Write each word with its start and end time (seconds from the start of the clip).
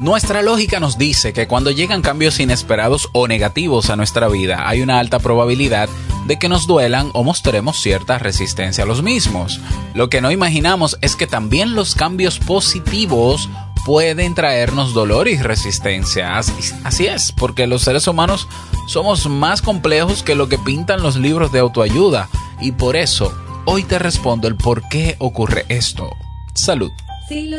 Nuestra 0.00 0.40
lógica 0.40 0.80
nos 0.80 0.96
dice 0.96 1.34
que 1.34 1.46
cuando 1.46 1.70
llegan 1.70 2.00
cambios 2.00 2.40
inesperados 2.40 3.10
o 3.12 3.28
negativos 3.28 3.90
a 3.90 3.96
nuestra 3.96 4.28
vida, 4.28 4.66
hay 4.66 4.80
una 4.80 4.98
alta 4.98 5.18
probabilidad 5.18 5.90
de 6.26 6.38
que 6.38 6.48
nos 6.48 6.66
duelan 6.66 7.10
o 7.12 7.22
mostremos 7.22 7.78
cierta 7.82 8.18
resistencia 8.18 8.84
a 8.84 8.86
los 8.86 9.02
mismos. 9.02 9.60
Lo 9.92 10.08
que 10.08 10.22
no 10.22 10.30
imaginamos 10.30 10.96
es 11.02 11.16
que 11.16 11.26
también 11.26 11.74
los 11.74 11.94
cambios 11.94 12.38
positivos 12.38 13.50
pueden 13.84 14.34
traernos 14.34 14.94
dolor 14.94 15.28
y 15.28 15.36
resistencia. 15.36 16.38
Así 16.38 17.06
es, 17.06 17.30
porque 17.32 17.66
los 17.66 17.82
seres 17.82 18.08
humanos 18.08 18.48
somos 18.86 19.28
más 19.28 19.60
complejos 19.60 20.22
que 20.22 20.34
lo 20.34 20.48
que 20.48 20.56
pintan 20.56 21.02
los 21.02 21.16
libros 21.16 21.52
de 21.52 21.58
autoayuda 21.58 22.30
y 22.58 22.72
por 22.72 22.96
eso 22.96 23.34
hoy 23.66 23.82
te 23.82 23.98
respondo 23.98 24.48
el 24.48 24.56
por 24.56 24.88
qué 24.88 25.16
ocurre 25.18 25.66
esto. 25.68 26.16
Salud. 26.54 26.90
Si 27.28 27.50
lo 27.50 27.58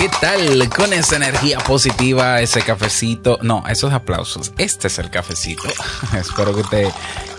¿Qué 0.00 0.08
tal? 0.18 0.70
Con 0.70 0.94
esa 0.94 1.16
energía 1.16 1.58
positiva, 1.58 2.40
ese 2.40 2.62
cafecito. 2.62 3.38
No, 3.42 3.62
esos 3.68 3.92
aplausos. 3.92 4.50
Este 4.56 4.86
es 4.86 4.98
el 4.98 5.10
cafecito. 5.10 5.64
Espero 6.18 6.56
que 6.56 6.62
te 6.64 6.88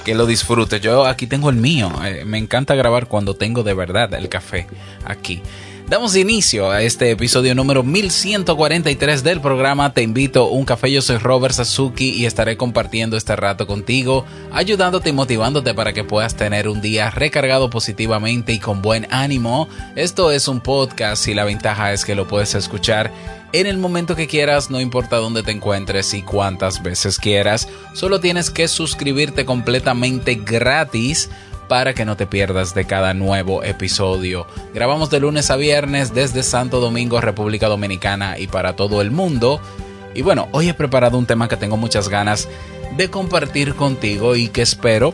que 0.06 0.14
lo 0.14 0.28
disfrutes. 0.28 0.80
Yo 0.80 1.08
aquí 1.08 1.26
tengo 1.26 1.50
el 1.50 1.56
mío. 1.56 1.92
Eh, 2.04 2.24
me 2.24 2.38
encanta 2.38 2.76
grabar 2.76 3.08
cuando 3.08 3.36
tengo 3.36 3.64
de 3.64 3.74
verdad 3.74 4.14
el 4.14 4.30
café 4.30 4.68
aquí. 5.06 5.42
Damos 5.92 6.16
inicio 6.16 6.72
a 6.72 6.82
este 6.84 7.12
episodio 7.12 7.54
número 7.54 7.84
1143 7.84 9.26
del 9.26 9.42
programa 9.42 9.94
Te 9.94 10.02
invito 10.02 10.44
a 10.44 10.50
un 10.50 10.64
café. 10.64 10.90
Yo 10.90 11.02
soy 11.02 11.18
Robert 11.18 11.54
Sasuki 11.54 12.12
y 12.12 12.26
estaré 12.26 12.56
compartiendo 12.56 13.18
este 13.18 13.36
rato 13.36 13.68
contigo, 13.68 14.24
ayudándote 14.54 15.10
y 15.10 15.12
motivándote 15.12 15.74
para 15.74 15.92
que 15.92 16.06
puedas 16.06 16.38
tener 16.38 16.70
un 16.70 16.80
día 16.80 17.10
recargado 17.10 17.70
positivamente 17.70 18.54
y 18.54 18.60
con 18.60 18.82
buen 18.82 19.06
ánimo. 19.12 19.68
Esto 19.98 20.32
es 20.32 20.48
un 20.48 20.62
podcast 20.62 21.28
y 21.28 21.34
la 21.34 21.44
ventaja 21.44 21.92
es 21.92 22.06
que 22.06 22.16
lo 22.16 22.26
puedes 22.26 22.56
escuchar 22.56 23.12
en 23.52 23.68
el 23.68 23.78
momento 23.78 24.16
que 24.16 24.28
quieras, 24.28 24.70
no 24.70 24.80
importa 24.80 25.18
dónde 25.18 25.44
te 25.44 25.52
encuentres 25.52 26.14
y 26.14 26.22
cuántas 26.22 26.82
veces 26.82 27.18
quieras. 27.18 27.68
Solo 27.94 28.22
tienes 28.22 28.50
que 28.50 28.70
suscribirte 28.70 29.44
completamente 29.44 30.36
gratis 30.36 31.30
para 31.72 31.94
que 31.94 32.04
no 32.04 32.18
te 32.18 32.28
pierdas 32.28 32.76
de 32.76 32.84
cada 32.84 33.14
nuevo 33.14 33.64
episodio. 33.64 34.46
Grabamos 34.74 35.10
de 35.10 35.22
lunes 35.22 35.50
a 35.52 35.56
viernes 35.56 36.14
desde 36.14 36.44
Santo 36.44 36.82
Domingo, 36.82 37.22
República 37.22 37.70
Dominicana 37.70 38.38
y 38.38 38.48
para 38.48 38.76
todo 38.76 39.02
el 39.02 39.10
mundo. 39.10 39.62
Y 40.14 40.22
bueno, 40.22 40.50
hoy 40.52 40.68
he 40.68 40.74
preparado 40.74 41.18
un 41.18 41.26
tema 41.26 41.48
que 41.48 41.56
tengo 41.56 41.78
muchas 41.78 42.10
ganas 42.10 42.50
de 42.98 43.10
compartir 43.10 43.74
contigo 43.76 44.36
y 44.36 44.50
que 44.50 44.64
espero 44.64 45.14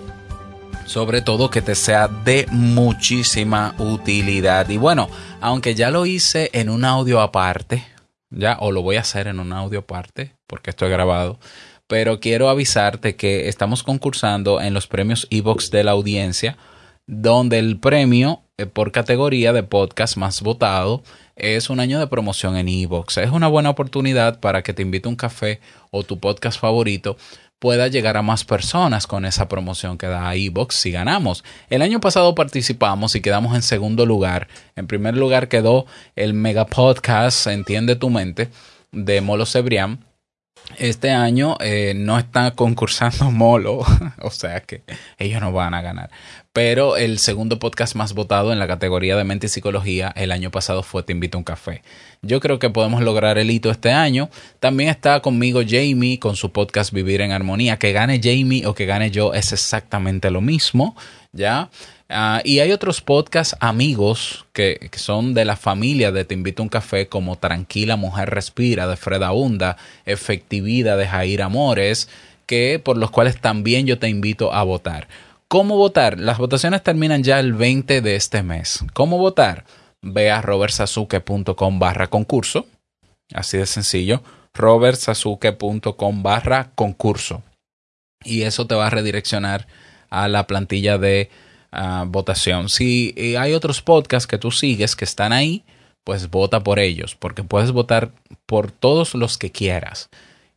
sobre 0.88 1.22
todo 1.22 1.52
que 1.52 1.62
te 1.62 1.76
sea 1.76 2.08
de 2.08 2.48
muchísima 2.50 3.76
utilidad. 3.78 4.68
Y 4.70 4.78
bueno, 4.78 5.10
aunque 5.42 5.76
ya 5.76 5.92
lo 5.92 6.08
hice 6.08 6.50
en 6.54 6.70
un 6.70 6.86
audio 6.86 7.22
aparte, 7.22 7.86
ya, 8.32 8.58
o 8.62 8.72
lo 8.72 8.82
voy 8.82 8.96
a 8.96 9.02
hacer 9.02 9.28
en 9.28 9.40
un 9.40 9.54
audio 9.54 9.82
aparte, 9.82 10.34
porque 10.48 10.72
esto 10.72 10.90
grabado, 10.90 11.38
pero 11.88 12.20
quiero 12.20 12.50
avisarte 12.50 13.16
que 13.16 13.48
estamos 13.48 13.84
concursando 13.84 14.62
en 14.62 14.74
los 14.74 14.88
premios 14.88 15.28
Evox 15.30 15.72
de 15.72 15.84
la 15.84 15.92
audiencia, 15.92 16.58
donde 17.08 17.60
el 17.60 17.80
premio 17.80 18.42
eh, 18.58 18.66
por 18.66 18.92
categoría 18.92 19.54
de 19.54 19.64
podcast 19.64 20.18
más 20.18 20.42
votado 20.42 21.04
es 21.36 21.70
un 21.70 21.80
año 21.80 22.00
de 22.00 22.08
promoción 22.08 22.58
en 22.58 22.68
Evox. 22.68 23.18
Es 23.18 23.32
una 23.32 23.48
buena 23.48 23.70
oportunidad 23.70 24.40
para 24.40 24.64
que 24.64 24.74
te 24.74 24.82
invite 24.82 25.08
un 25.08 25.16
café 25.16 25.62
o 25.92 26.04
tu 26.04 26.20
podcast 26.20 26.60
favorito 26.60 27.18
pueda 27.60 27.88
llegar 27.88 28.18
a 28.18 28.22
más 28.22 28.44
personas 28.44 29.08
con 29.08 29.26
esa 29.26 29.48
promoción 29.48 29.98
que 29.98 30.08
da 30.08 30.36
Evox 30.36 30.76
si 30.76 30.92
ganamos. 30.92 31.44
El 31.70 31.82
año 31.82 32.00
pasado 32.00 32.36
participamos 32.36 33.16
y 33.16 33.22
quedamos 33.22 33.56
en 33.56 33.62
segundo 33.62 34.06
lugar. 34.06 34.48
En 34.76 34.88
primer 34.88 35.16
lugar 35.16 35.48
quedó 35.48 35.86
el 36.16 36.34
mega 36.34 36.66
podcast 36.66 37.48
Entiende 37.48 37.96
tu 37.96 38.10
mente 38.10 38.50
de 38.92 39.22
Molo 39.22 39.46
Cebrián 39.46 40.07
este 40.78 41.12
año 41.12 41.58
eh, 41.60 41.94
no 41.96 42.18
está 42.18 42.52
concursando 42.52 43.32
Molo, 43.32 43.80
o 44.22 44.32
sea 44.32 44.62
que 44.62 44.84
ellos 45.18 45.42
no 45.42 45.52
van 45.52 45.74
a 45.74 45.82
ganar. 45.82 46.10
Pero 46.54 46.98
el 46.98 47.20
segundo 47.20 47.60
podcast 47.60 47.94
más 47.96 48.14
votado 48.14 48.52
en 48.52 48.58
la 48.58 48.68
categoría 48.68 49.16
de 49.16 49.24
mente 49.24 49.46
y 49.46 49.50
psicología 49.50 50.12
el 50.16 50.32
año 50.32 50.50
pasado 50.50 50.82
fue 50.82 51.04
Te 51.04 51.12
invito 51.14 51.38
a 51.38 51.40
un 51.40 51.44
café. 51.44 51.84
Yo 52.24 52.40
creo 52.40 52.58
que 52.58 52.72
podemos 52.72 53.04
lograr 53.04 53.38
el 53.38 53.52
hito 53.52 53.70
este 53.70 53.92
año. 53.92 54.30
También 54.60 54.90
está 54.90 55.20
conmigo 55.20 55.62
Jamie 55.68 56.18
con 56.18 56.36
su 56.36 56.52
podcast 56.52 56.92
Vivir 56.92 57.22
en 57.22 57.32
Armonía. 57.32 57.78
Que 57.78 57.92
gane 57.92 58.20
Jamie 58.24 58.66
o 58.66 58.74
que 58.74 58.88
gane 58.88 59.12
yo 59.12 59.36
es 59.36 59.54
exactamente 59.54 60.32
lo 60.32 60.42
mismo, 60.42 60.96
¿ya? 61.32 61.70
Ah, 62.10 62.42
y 62.46 62.60
hay 62.60 62.72
otros 62.72 63.02
podcasts 63.02 63.58
amigos 63.60 64.46
que, 64.54 64.90
son 64.96 65.34
de 65.34 65.44
la 65.44 65.58
familia 65.58 66.12
de 66.12 66.24
Te 66.24 66.34
invito 66.34 66.62
a 66.62 66.66
un 66.66 66.70
café, 66.70 67.08
como 67.08 67.38
Tranquila 67.38 67.98
Mujer 67.98 68.30
Respira 68.30 68.88
de 68.88 68.96
Freda 68.96 69.34
Hunda, 69.34 69.78
Efectividad 70.06 70.98
de 70.98 71.08
Jair 71.08 71.42
Amores, 71.42 72.08
que 72.46 72.80
por 72.80 72.98
los 72.98 73.12
cuales 73.12 73.42
también 73.42 73.86
yo 73.86 74.00
te 74.00 74.08
invito 74.08 74.54
a 74.54 74.64
votar. 74.64 75.08
¿Cómo 75.50 75.78
votar? 75.78 76.20
Las 76.20 76.38
votaciones 76.38 76.84
terminan 76.84 77.24
ya 77.24 77.40
el 77.40 77.54
20 77.54 78.02
de 78.02 78.16
este 78.16 78.42
mes. 78.42 78.86
¿Cómo 78.94 79.18
votar? 79.18 79.66
Ve 80.02 80.32
a 80.32 80.42
robertsazuke.com 80.42 81.80
barra 81.80 82.08
concurso. 82.08 82.68
Así 83.34 83.58
de 83.58 83.66
sencillo. 83.66 84.24
robertsazuke.com 84.54 86.24
barra 86.24 86.72
concurso. 86.76 87.44
Y 88.24 88.44
eso 88.44 88.66
te 88.66 88.76
va 88.76 88.88
a 88.88 88.90
redireccionar 88.92 89.68
a 90.10 90.28
la 90.28 90.48
plantilla 90.48 90.98
de 90.98 91.30
votación. 92.08 92.70
Si 92.70 93.14
eh, 93.18 93.38
hay 93.38 93.54
otros 93.54 93.82
podcasts 93.82 94.28
que 94.28 94.38
tú 94.38 94.52
sigues 94.52 94.96
que 94.96 95.06
están 95.06 95.34
ahí, 95.34 95.64
pues 96.04 96.30
vota 96.30 96.64
por 96.64 96.80
ellos, 96.80 97.16
porque 97.16 97.44
puedes 97.44 97.72
votar 97.72 98.12
por 98.46 98.72
todos 98.72 99.14
los 99.14 99.38
que 99.38 99.52
quieras. 99.52 100.10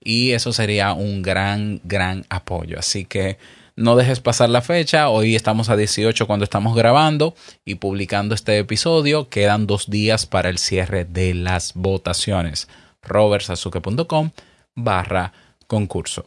Y 0.02 0.30
eso 0.30 0.52
sería 0.52 0.92
un 0.92 1.22
gran, 1.22 1.80
gran 1.84 2.24
apoyo. 2.30 2.78
Así 2.78 3.04
que 3.04 3.38
no 3.76 3.96
dejes 3.96 4.20
pasar 4.20 4.48
la 4.50 4.62
fecha. 4.62 5.08
Hoy 5.08 5.34
estamos 5.34 5.68
a 5.68 5.76
18 5.76 6.26
cuando 6.26 6.44
estamos 6.44 6.76
grabando 6.76 7.34
y 7.64 7.76
publicando 7.76 8.34
este 8.34 8.58
episodio. 8.58 9.28
Quedan 9.28 9.66
dos 9.66 9.90
días 9.90 10.26
para 10.26 10.48
el 10.50 10.58
cierre 10.58 11.04
de 11.04 11.34
las 11.34 11.74
votaciones. 11.74 12.68
robertsazuke.com 13.02 14.30
barra 14.74 15.32
concurso. 15.66 16.26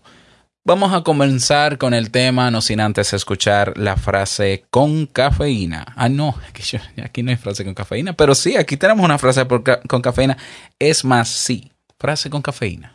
Vamos 0.66 0.94
a 0.94 1.02
comenzar 1.02 1.78
con 1.78 1.94
el 1.94 2.10
tema, 2.10 2.50
no 2.50 2.62
sin 2.62 2.80
antes 2.80 3.12
escuchar 3.12 3.78
la 3.78 3.98
frase 3.98 4.64
con 4.70 5.08
cafeína. 5.08 5.86
Ah, 5.98 6.08
no, 6.08 6.36
aquí 7.04 7.22
no 7.22 7.32
hay 7.32 7.36
frase 7.36 7.66
con 7.66 7.74
cafeína, 7.74 8.14
pero 8.14 8.34
sí, 8.34 8.56
aquí 8.56 8.78
tenemos 8.78 9.04
una 9.04 9.18
frase 9.18 9.46
con 9.46 10.02
cafeína. 10.02 10.38
Es 10.80 11.04
más, 11.04 11.28
sí, 11.28 11.70
frase 12.00 12.30
con 12.30 12.42
cafeína. 12.42 12.94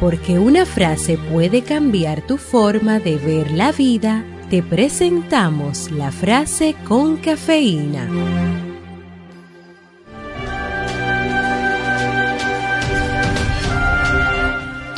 Porque 0.00 0.38
una 0.38 0.66
frase 0.66 1.16
puede 1.16 1.62
cambiar 1.62 2.26
tu 2.26 2.36
forma 2.36 3.00
de 3.00 3.16
ver 3.16 3.50
la 3.50 3.72
vida, 3.72 4.26
te 4.50 4.62
presentamos 4.62 5.90
la 5.90 6.12
frase 6.12 6.76
con 6.86 7.16
cafeína. 7.16 8.67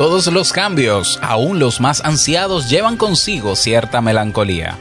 Todos 0.01 0.29
los 0.29 0.55
cambios, 0.55 1.19
aún 1.21 1.59
los 1.59 1.79
más 1.79 2.03
ansiados, 2.03 2.71
llevan 2.71 2.97
consigo 2.97 3.55
cierta 3.55 4.01
melancolía. 4.01 4.79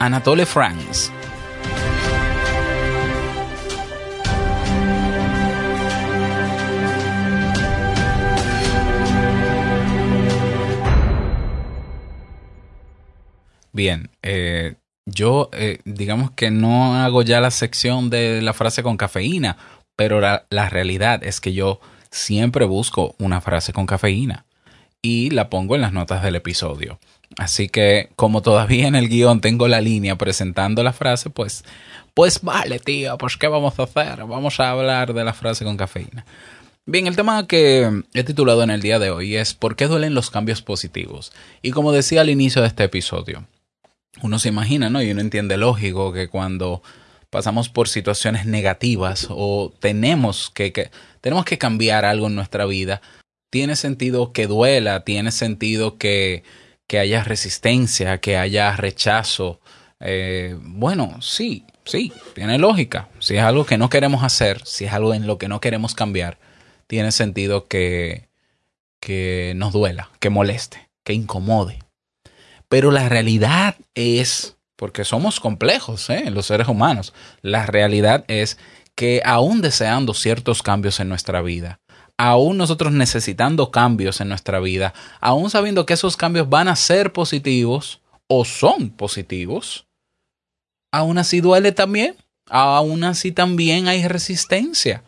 Anatole 0.00 0.46
France 0.46 1.12
Bien, 13.70 14.10
eh, 14.24 14.74
yo 15.06 15.50
eh, 15.52 15.78
digamos 15.84 16.32
que 16.32 16.50
no 16.50 16.96
hago 16.96 17.22
ya 17.22 17.40
la 17.40 17.52
sección 17.52 18.10
de 18.10 18.42
la 18.42 18.54
frase 18.54 18.82
con 18.82 18.96
cafeína, 18.96 19.56
pero 19.94 20.18
la, 20.18 20.46
la, 20.50 20.68
realidad 20.68 21.22
es 21.22 21.40
que 21.40 21.52
yo 21.52 21.78
siempre 22.10 22.64
busco 22.64 23.14
una 23.20 23.40
frase 23.40 23.72
con 23.72 23.86
cafeína 23.86 24.47
y 25.02 25.30
la 25.30 25.50
pongo 25.50 25.74
en 25.74 25.82
las 25.82 25.92
notas 25.92 26.22
del 26.22 26.36
episodio. 26.36 26.98
Así 27.36 27.68
que 27.68 28.10
como 28.16 28.42
todavía 28.42 28.88
en 28.88 28.94
el 28.94 29.08
guion 29.08 29.40
tengo 29.40 29.68
la 29.68 29.80
línea 29.80 30.16
presentando 30.16 30.82
la 30.82 30.92
frase, 30.92 31.30
pues, 31.30 31.64
pues 32.14 32.40
vale, 32.42 32.78
tío, 32.78 33.18
pues 33.18 33.36
¿qué 33.36 33.48
vamos 33.48 33.78
a 33.78 33.84
hacer? 33.84 34.24
Vamos 34.24 34.58
a 34.60 34.70
hablar 34.70 35.12
de 35.12 35.24
la 35.24 35.34
frase 35.34 35.64
con 35.64 35.76
cafeína. 35.76 36.24
Bien, 36.86 37.06
el 37.06 37.16
tema 37.16 37.46
que 37.46 38.02
he 38.14 38.24
titulado 38.24 38.62
en 38.62 38.70
el 38.70 38.80
día 38.80 38.98
de 38.98 39.10
hoy 39.10 39.36
es 39.36 39.52
¿por 39.52 39.76
qué 39.76 39.86
duelen 39.86 40.14
los 40.14 40.30
cambios 40.30 40.62
positivos? 40.62 41.32
Y 41.60 41.70
como 41.70 41.92
decía 41.92 42.22
al 42.22 42.30
inicio 42.30 42.62
de 42.62 42.68
este 42.68 42.84
episodio, 42.84 43.46
uno 44.22 44.38
se 44.38 44.48
imagina, 44.48 44.88
¿no? 44.88 45.02
Y 45.02 45.10
uno 45.10 45.20
entiende 45.20 45.58
lógico 45.58 46.14
que 46.14 46.28
cuando 46.28 46.82
pasamos 47.28 47.68
por 47.68 47.88
situaciones 47.88 48.46
negativas 48.46 49.26
o 49.28 49.70
tenemos 49.80 50.50
que, 50.54 50.72
que, 50.72 50.90
tenemos 51.20 51.44
que 51.44 51.58
cambiar 51.58 52.06
algo 52.06 52.28
en 52.28 52.34
nuestra 52.34 52.64
vida, 52.64 53.02
tiene 53.50 53.76
sentido 53.76 54.32
que 54.32 54.46
duela, 54.46 55.04
tiene 55.04 55.32
sentido 55.32 55.98
que, 55.98 56.42
que 56.86 56.98
haya 56.98 57.24
resistencia, 57.24 58.18
que 58.18 58.36
haya 58.36 58.76
rechazo. 58.76 59.60
Eh, 60.00 60.56
bueno, 60.60 61.20
sí, 61.20 61.64
sí, 61.84 62.12
tiene 62.34 62.58
lógica. 62.58 63.08
Si 63.18 63.36
es 63.36 63.42
algo 63.42 63.64
que 63.66 63.78
no 63.78 63.88
queremos 63.88 64.22
hacer, 64.22 64.64
si 64.66 64.84
es 64.84 64.92
algo 64.92 65.14
en 65.14 65.26
lo 65.26 65.38
que 65.38 65.48
no 65.48 65.60
queremos 65.60 65.94
cambiar, 65.94 66.38
tiene 66.86 67.12
sentido 67.12 67.66
que, 67.66 68.28
que 69.00 69.52
nos 69.56 69.72
duela, 69.72 70.10
que 70.20 70.30
moleste, 70.30 70.88
que 71.04 71.12
incomode. 71.12 71.78
Pero 72.68 72.90
la 72.90 73.08
realidad 73.08 73.76
es, 73.94 74.56
porque 74.76 75.04
somos 75.04 75.40
complejos, 75.40 76.10
¿eh? 76.10 76.30
los 76.30 76.46
seres 76.46 76.68
humanos, 76.68 77.14
la 77.40 77.66
realidad 77.66 78.24
es 78.28 78.58
que 78.94 79.22
aún 79.24 79.62
deseando 79.62 80.12
ciertos 80.12 80.62
cambios 80.62 81.00
en 81.00 81.08
nuestra 81.08 81.40
vida, 81.40 81.80
aún 82.18 82.56
nosotros 82.58 82.92
necesitando 82.92 83.70
cambios 83.70 84.20
en 84.20 84.28
nuestra 84.28 84.58
vida, 84.58 84.92
aún 85.20 85.48
sabiendo 85.50 85.86
que 85.86 85.94
esos 85.94 86.16
cambios 86.16 86.50
van 86.50 86.68
a 86.68 86.76
ser 86.76 87.12
positivos 87.12 88.00
o 88.26 88.44
son 88.44 88.90
positivos, 88.90 89.86
aún 90.92 91.16
así 91.16 91.40
duele 91.40 91.72
también, 91.72 92.16
aún 92.50 93.04
así 93.04 93.30
también 93.30 93.86
hay 93.86 94.06
resistencia, 94.06 95.04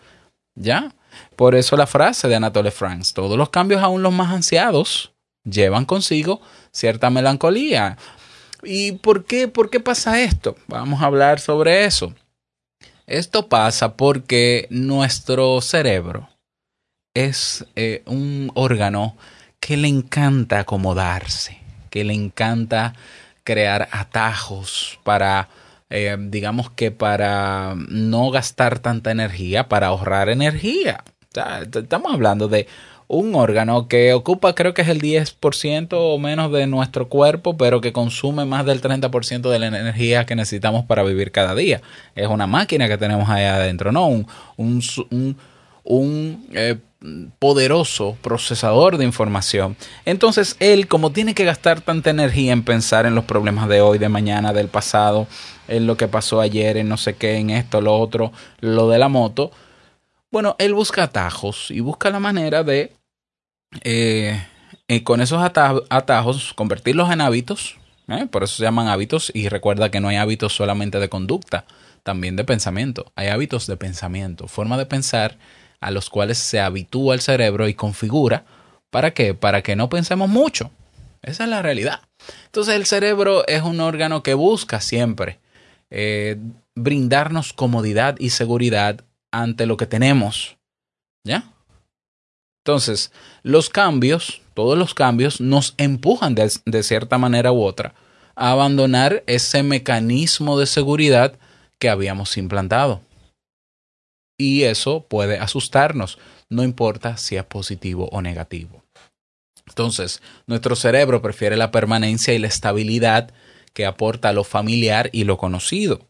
¿ya? 0.55 0.95
Por 1.35 1.57
eso 1.57 1.77
la 1.77 1.89
frase 1.89 2.29
de 2.29 2.37
Anatole 2.37 2.71
France, 2.71 3.13
todos 3.13 3.37
los 3.37 3.51
cambios, 3.51 3.83
aún 3.83 4.03
los 4.03 4.13
más 4.13 4.33
ansiados, 4.33 5.13
llevan 5.45 5.87
consigo 5.87 6.41
cierta 6.71 7.11
melancolía. 7.11 7.99
¿Y 8.63 8.93
por 8.93 9.25
qué, 9.25 9.49
por 9.49 9.69
qué 9.69 9.81
pasa 9.81 10.21
esto? 10.23 10.55
Vamos 10.69 11.03
a 11.03 11.07
hablar 11.07 11.41
sobre 11.41 11.85
eso. 11.87 12.15
Esto 13.07 13.49
pasa 13.49 13.97
porque 13.97 14.69
nuestro 14.71 15.61
cerebro 15.61 16.30
es 17.15 17.67
eh, 17.77 18.03
un 18.07 18.51
órgano 18.55 19.17
que 19.59 19.77
le 19.77 19.89
encanta 19.89 20.61
acomodarse, 20.61 21.59
que 21.91 22.05
le 22.05 22.15
encanta 22.15 22.95
crear 23.45 23.89
atajos 23.93 24.99
para, 25.05 25.49
eh, 25.91 26.17
digamos 26.19 26.71
que 26.71 26.91
para 26.91 27.75
no 27.89 28.31
gastar 28.31 28.79
tanta 28.79 29.11
energía, 29.11 29.69
para 29.69 29.89
ahorrar 29.89 30.29
energía 30.29 31.05
estamos 31.33 32.13
hablando 32.13 32.49
de 32.49 32.67
un 33.07 33.35
órgano 33.35 33.89
que 33.89 34.13
ocupa 34.13 34.55
creo 34.55 34.75
que 34.75 34.83
es 34.83 34.89
el 34.89 35.01
10% 35.01 35.89
o 35.93 36.19
menos 36.19 36.53
de 36.53 36.67
nuestro 36.67 37.09
cuerpo, 37.09 37.57
pero 37.57 37.81
que 37.81 37.93
consume 37.93 38.45
más 38.45 38.67
del 38.67 38.81
30% 38.81 39.51
de 39.51 39.59
la 39.59 39.67
energía 39.67 40.27
que 40.27 40.37
necesitamos 40.37 40.85
para 40.85 41.03
vivir 41.03 41.33
cada 41.33 41.55
día. 41.55 41.81
Es 42.15 42.29
una 42.29 42.47
máquina 42.47 42.89
que 42.89 42.99
tenemos 42.99 43.29
ahí 43.29 43.45
adentro, 43.45 43.91
¿no? 43.91 44.07
Un, 44.07 44.27
un, 44.57 45.37
un, 45.85 46.47
eh, 46.53 46.77
poderoso 47.39 48.17
procesador 48.21 48.99
de 48.99 49.05
información. 49.05 49.77
Entonces, 50.05 50.57
él, 50.61 50.87
como 50.87 51.13
tiene 51.13 51.35
que 51.35 51.45
gastar 51.45 51.81
tanta 51.81 52.11
energía 52.11 52.53
en 52.53 52.63
pensar 52.63 53.07
en 53.07 53.15
los 53.15 53.25
problemas 53.25 53.69
de 53.69 53.81
hoy, 53.81 53.99
de 53.99 54.11
mañana, 54.11 54.53
del 54.53 54.69
pasado, 54.69 55.27
en 55.67 55.87
lo 55.87 55.97
que 55.97 56.09
pasó 56.09 56.41
ayer, 56.41 56.77
en 56.77 56.89
no 56.89 56.99
sé 56.99 57.15
qué, 57.17 57.37
en 57.37 57.51
esto, 57.51 57.81
lo 57.81 57.99
otro, 57.99 58.33
lo 58.61 58.89
de 58.91 58.99
la 58.99 59.09
moto, 59.09 59.51
bueno, 60.31 60.55
él 60.59 60.75
busca 60.75 61.05
atajos 61.05 61.71
y 61.71 61.81
busca 61.81 62.11
la 62.11 62.21
manera 62.21 62.63
de, 62.63 62.93
eh, 63.83 64.41
eh, 64.87 65.03
con 65.03 65.21
esos 65.21 65.43
atajos, 65.43 66.55
convertirlos 66.55 67.11
en 67.11 67.21
hábitos. 67.21 67.79
¿eh? 68.09 68.27
Por 68.31 68.45
eso 68.45 68.57
se 68.57 68.63
llaman 68.63 68.89
hábitos 68.89 69.33
y 69.35 69.49
recuerda 69.49 69.91
que 69.91 70.01
no 70.01 70.09
hay 70.09 70.17
hábitos 70.17 70.55
solamente 70.55 71.01
de 71.01 71.09
conducta, 71.09 71.65
también 72.05 72.37
de 72.37 72.45
pensamiento. 72.45 73.11
Hay 73.17 73.29
hábitos 73.29 73.67
de 73.67 73.77
pensamiento, 73.77 74.47
forma 74.47 74.79
de 74.79 74.87
pensar 74.87 75.37
a 75.81 75.91
los 75.91 76.11
cuales 76.11 76.39
se 76.39 76.61
habitúa 76.61 77.15
el 77.15 77.21
cerebro 77.21 77.69
y 77.69 77.75
configura. 77.75 78.45
¿Para 78.91 79.13
qué? 79.13 79.35
Para 79.35 79.63
que 79.63 79.77
no 79.77 79.89
pensemos 79.89 80.29
mucho. 80.29 80.71
Esa 81.23 81.45
es 81.45 81.51
la 81.51 81.63
realidad. 81.63 82.01
Entonces 82.47 82.75
el 82.75 82.87
cerebro 82.87 83.47
es 83.47 83.63
un 83.63 83.81
órgano 83.81 84.23
que 84.23 84.35
busca 84.35 84.81
siempre 84.81 85.39
brindarnos 86.75 87.53
comodidad 87.53 88.17
y 88.19 88.31
seguridad 88.31 89.05
ante 89.33 89.67
lo 89.67 89.77
que 89.77 89.87
tenemos. 89.87 90.57
¿Ya? 91.25 91.53
Entonces, 92.65 93.13
los 93.43 93.71
cambios, 93.71 94.43
todos 94.55 94.79
los 94.79 94.95
cambios, 94.95 95.41
nos 95.41 95.75
empujan 95.77 96.35
de, 96.35 96.83
cierta 96.83 97.19
manera 97.19 97.53
u 97.53 97.63
otra 97.63 97.95
a 98.37 98.53
abandonar 98.53 99.23
ese 99.27 99.63
mecanismo 99.63 100.59
de 100.59 100.67
seguridad 100.67 101.35
que 101.79 101.91
habíamos 101.91 102.37
implantado. 102.37 103.01
Y 104.41 104.63
eso 104.63 105.05
puede 105.07 105.39
asustarnos, 105.39 106.17
no 106.49 106.65
importa 106.65 107.19
si 107.19 107.37
es 107.37 107.45
positivo 107.45 108.09
o 108.11 108.23
negativo. 108.23 108.83
Entonces, 109.69 110.23
nuestro 110.47 110.77
cerebro 110.77 111.21
prefiere 111.21 111.59
la 111.59 111.71
permanencia 111.71 112.33
y 112.33 112.39
la 112.39 112.47
estabilidad 112.47 113.35
que 113.75 113.85
aporta 113.85 114.33
lo 114.33 114.43
familiar 114.43 115.11
y 115.13 115.25
lo 115.25 115.37
conocido. 115.37 116.09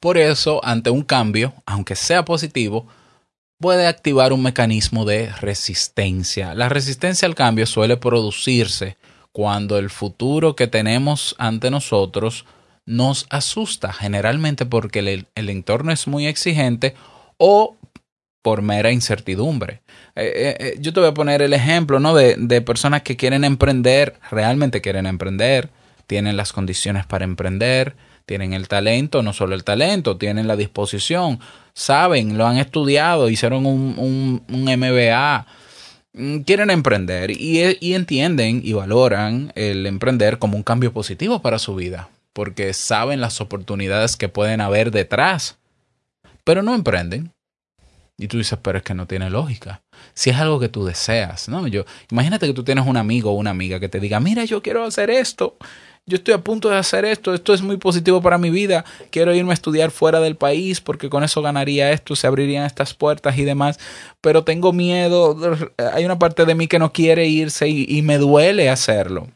Por 0.00 0.18
eso, 0.18 0.62
ante 0.66 0.90
un 0.90 1.02
cambio, 1.02 1.54
aunque 1.64 1.96
sea 1.96 2.26
positivo, 2.26 2.88
puede 3.58 3.86
activar 3.86 4.34
un 4.34 4.42
mecanismo 4.42 5.06
de 5.06 5.32
resistencia. 5.40 6.54
La 6.54 6.68
resistencia 6.68 7.26
al 7.26 7.34
cambio 7.34 7.64
suele 7.64 7.96
producirse 7.96 8.98
cuando 9.32 9.78
el 9.78 9.88
futuro 9.88 10.54
que 10.54 10.66
tenemos 10.66 11.34
ante 11.38 11.70
nosotros 11.70 12.44
nos 12.84 13.26
asusta, 13.30 13.94
generalmente 13.94 14.66
porque 14.66 14.98
el, 14.98 15.48
entorno 15.48 15.90
es 15.90 16.06
muy 16.06 16.26
exigente 16.26 16.94
o 17.38 17.76
por 18.42 18.62
mera 18.62 18.92
incertidumbre. 18.92 19.82
Eh, 20.14 20.32
eh, 20.34 20.56
eh, 20.60 20.76
yo 20.78 20.92
te 20.92 21.00
voy 21.00 21.08
a 21.08 21.14
poner 21.14 21.42
el 21.42 21.52
ejemplo 21.52 21.98
¿no? 21.98 22.14
de, 22.14 22.36
de 22.38 22.60
personas 22.60 23.02
que 23.02 23.16
quieren 23.16 23.42
emprender, 23.42 24.14
realmente 24.30 24.80
quieren 24.80 25.06
emprender, 25.06 25.70
tienen 26.06 26.36
las 26.36 26.52
condiciones 26.52 27.04
para 27.06 27.24
emprender, 27.24 27.96
tienen 28.26 28.52
el 28.52 28.68
talento, 28.68 29.22
no 29.22 29.32
solo 29.32 29.54
el 29.54 29.64
talento, 29.64 30.16
tienen 30.16 30.48
la 30.48 30.56
disposición, 30.56 31.40
saben, 31.74 32.36
lo 32.36 32.46
han 32.46 32.58
estudiado, 32.58 33.28
hicieron 33.28 33.66
un, 33.66 34.42
un, 34.48 34.64
MBA, 34.64 35.46
mm, 36.12 36.38
quieren 36.40 36.70
emprender 36.70 37.30
y, 37.30 37.76
y 37.80 37.94
entienden 37.94 38.60
y 38.64 38.72
valoran 38.72 39.52
el 39.54 39.86
emprender 39.86 40.38
como 40.38 40.56
un 40.56 40.64
cambio 40.64 40.92
positivo 40.92 41.40
para 41.40 41.58
su 41.58 41.74
vida, 41.74 42.08
porque 42.32 42.74
saben 42.74 43.20
las 43.20 43.40
oportunidades 43.40 44.16
que 44.16 44.28
pueden 44.28 44.60
haber 44.60 44.90
detrás, 44.90 45.56
pero 46.46 46.62
no 46.62 46.74
emprenden. 46.74 47.32
Y 48.16 48.28
tú 48.28 48.38
dices, 48.38 48.58
pero 48.62 48.78
es 48.78 48.84
que 48.84 48.94
no 48.94 49.06
tiene 49.06 49.28
lógica. 49.28 49.82
Si 50.14 50.30
es 50.30 50.36
algo 50.36 50.58
que 50.58 50.70
tú 50.70 50.86
deseas, 50.86 51.50
¿no? 51.50 51.66
Yo, 51.66 51.84
imagínate 52.10 52.46
que 52.46 52.54
tú 52.54 52.64
tienes 52.64 52.86
un 52.86 52.96
amigo 52.96 53.32
o 53.32 53.34
una 53.34 53.50
amiga 53.50 53.78
que 53.78 53.90
te 53.90 54.00
diga, 54.00 54.20
mira, 54.20 54.44
yo 54.44 54.62
quiero 54.62 54.84
hacer 54.84 55.10
esto 55.10 55.58
yo 56.08 56.16
estoy 56.18 56.34
a 56.34 56.38
punto 56.38 56.70
de 56.70 56.76
hacer 56.76 57.04
esto, 57.04 57.34
esto 57.34 57.52
es 57.52 57.62
muy 57.62 57.78
positivo 57.78 58.22
para 58.22 58.38
mi 58.38 58.48
vida, 58.48 58.84
quiero 59.10 59.34
irme 59.34 59.50
a 59.50 59.54
estudiar 59.54 59.90
fuera 59.90 60.20
del 60.20 60.36
país 60.36 60.80
porque 60.80 61.10
con 61.10 61.24
eso 61.24 61.42
ganaría 61.42 61.90
esto, 61.90 62.14
se 62.14 62.28
abrirían 62.28 62.64
estas 62.64 62.94
puertas 62.94 63.36
y 63.36 63.44
demás, 63.44 63.80
pero 64.20 64.44
tengo 64.44 64.72
miedo, 64.72 65.36
hay 65.92 66.04
una 66.04 66.16
parte 66.16 66.44
de 66.44 66.54
mí 66.54 66.68
que 66.68 66.78
no 66.78 66.92
quiere 66.92 67.26
irse 67.26 67.68
y, 67.68 68.02
me 68.02 68.18
duele 68.18 68.70
hacerlo. 68.70 69.26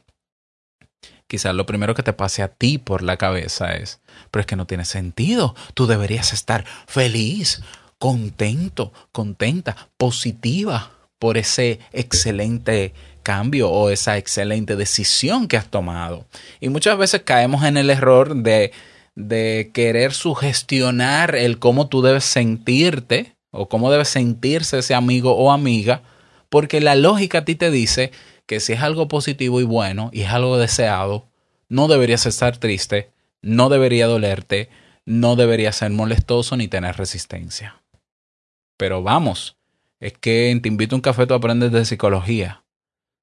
Quizás 1.31 1.55
lo 1.55 1.65
primero 1.65 1.95
que 1.95 2.03
te 2.03 2.13
pase 2.13 2.43
a 2.43 2.49
ti 2.49 2.79
por 2.79 3.03
la 3.03 3.17
cabeza 3.17 3.77
es, 3.77 4.01
pero 4.33 4.41
es 4.41 4.47
que 4.47 4.57
no 4.57 4.67
tiene 4.67 4.85
sentido, 4.85 5.55
tú 5.75 5.87
deberías 5.87 6.33
estar 6.33 6.65
feliz, 6.89 7.63
contento, 8.01 8.93
contenta, 9.13 9.77
positiva 9.97 10.91
por 11.21 11.39
ese 11.39 11.79
excelente 11.93 12.95
cambio 13.23 13.71
o 13.71 13.91
esa 13.91 14.19
excelente 14.19 14.75
decisión 14.75 15.47
que 15.47 15.57
has 15.57 15.69
tomado. 15.71 16.27
Y 16.59 16.69
muchas 16.69 16.99
veces 16.99 17.23
caemos 17.25 17.63
en 17.63 17.77
el 17.77 17.91
error 17.91 18.35
de, 18.35 18.73
de 19.15 19.71
querer 19.73 20.13
sugestionar 20.13 21.37
el 21.37 21.61
cómo 21.61 21.87
tú 21.87 22.03
debes 22.03 22.25
sentirte 22.25 23.37
o 23.53 23.69
cómo 23.69 23.93
debe 23.93 24.05
sentirse 24.05 24.81
ese 24.81 24.97
amigo 24.97 25.37
o 25.37 25.53
amiga, 25.53 26.03
porque 26.49 26.81
la 26.81 26.97
lógica 26.97 27.39
a 27.39 27.45
ti 27.45 27.55
te 27.55 27.71
dice 27.71 28.11
que 28.51 28.59
si 28.59 28.73
es 28.73 28.83
algo 28.83 29.07
positivo 29.07 29.61
y 29.61 29.63
bueno 29.63 30.11
y 30.13 30.23
es 30.23 30.31
algo 30.31 30.59
deseado, 30.59 31.29
no 31.69 31.87
deberías 31.87 32.27
estar 32.27 32.57
triste, 32.57 33.13
no 33.43 33.69
debería 33.69 34.09
dolerte, 34.09 34.69
no 35.07 35.37
debería 35.37 35.71
ser 35.71 35.93
molestoso 35.93 36.57
ni 36.57 36.67
tener 36.67 36.97
resistencia. 36.97 37.81
Pero 38.77 39.05
vamos, 39.05 39.57
es 40.01 40.15
que 40.15 40.59
Te 40.61 40.69
invito 40.69 40.97
a 40.97 40.99
un 40.99 41.01
café 41.01 41.29
tú 41.29 41.35
aprendes 41.35 41.71
de 41.71 41.85
psicología, 41.85 42.65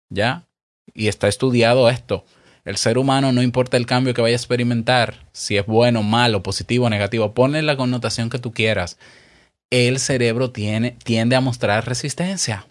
¿ya? 0.09 0.45
Y 0.93 1.09
está 1.09 1.27
estudiado 1.27 1.89
esto. 1.89 2.23
El 2.63 2.77
ser 2.77 2.97
humano, 2.97 3.33
no 3.33 3.41
importa 3.41 3.75
el 3.75 3.85
cambio 3.85 4.13
que 4.13 4.21
vaya 4.21 4.35
a 4.35 4.37
experimentar, 4.37 5.27
si 5.33 5.57
es 5.57 5.65
bueno, 5.65 6.03
malo, 6.03 6.41
positivo, 6.41 6.89
negativo, 6.89 7.33
ponle 7.33 7.61
la 7.63 7.75
connotación 7.75 8.29
que 8.29 8.39
tú 8.39 8.53
quieras. 8.53 8.97
El 9.71 9.99
cerebro 9.99 10.51
tiene, 10.51 10.91
tiende 11.03 11.35
a 11.35 11.41
mostrar 11.41 11.85
resistencia. 11.85 12.65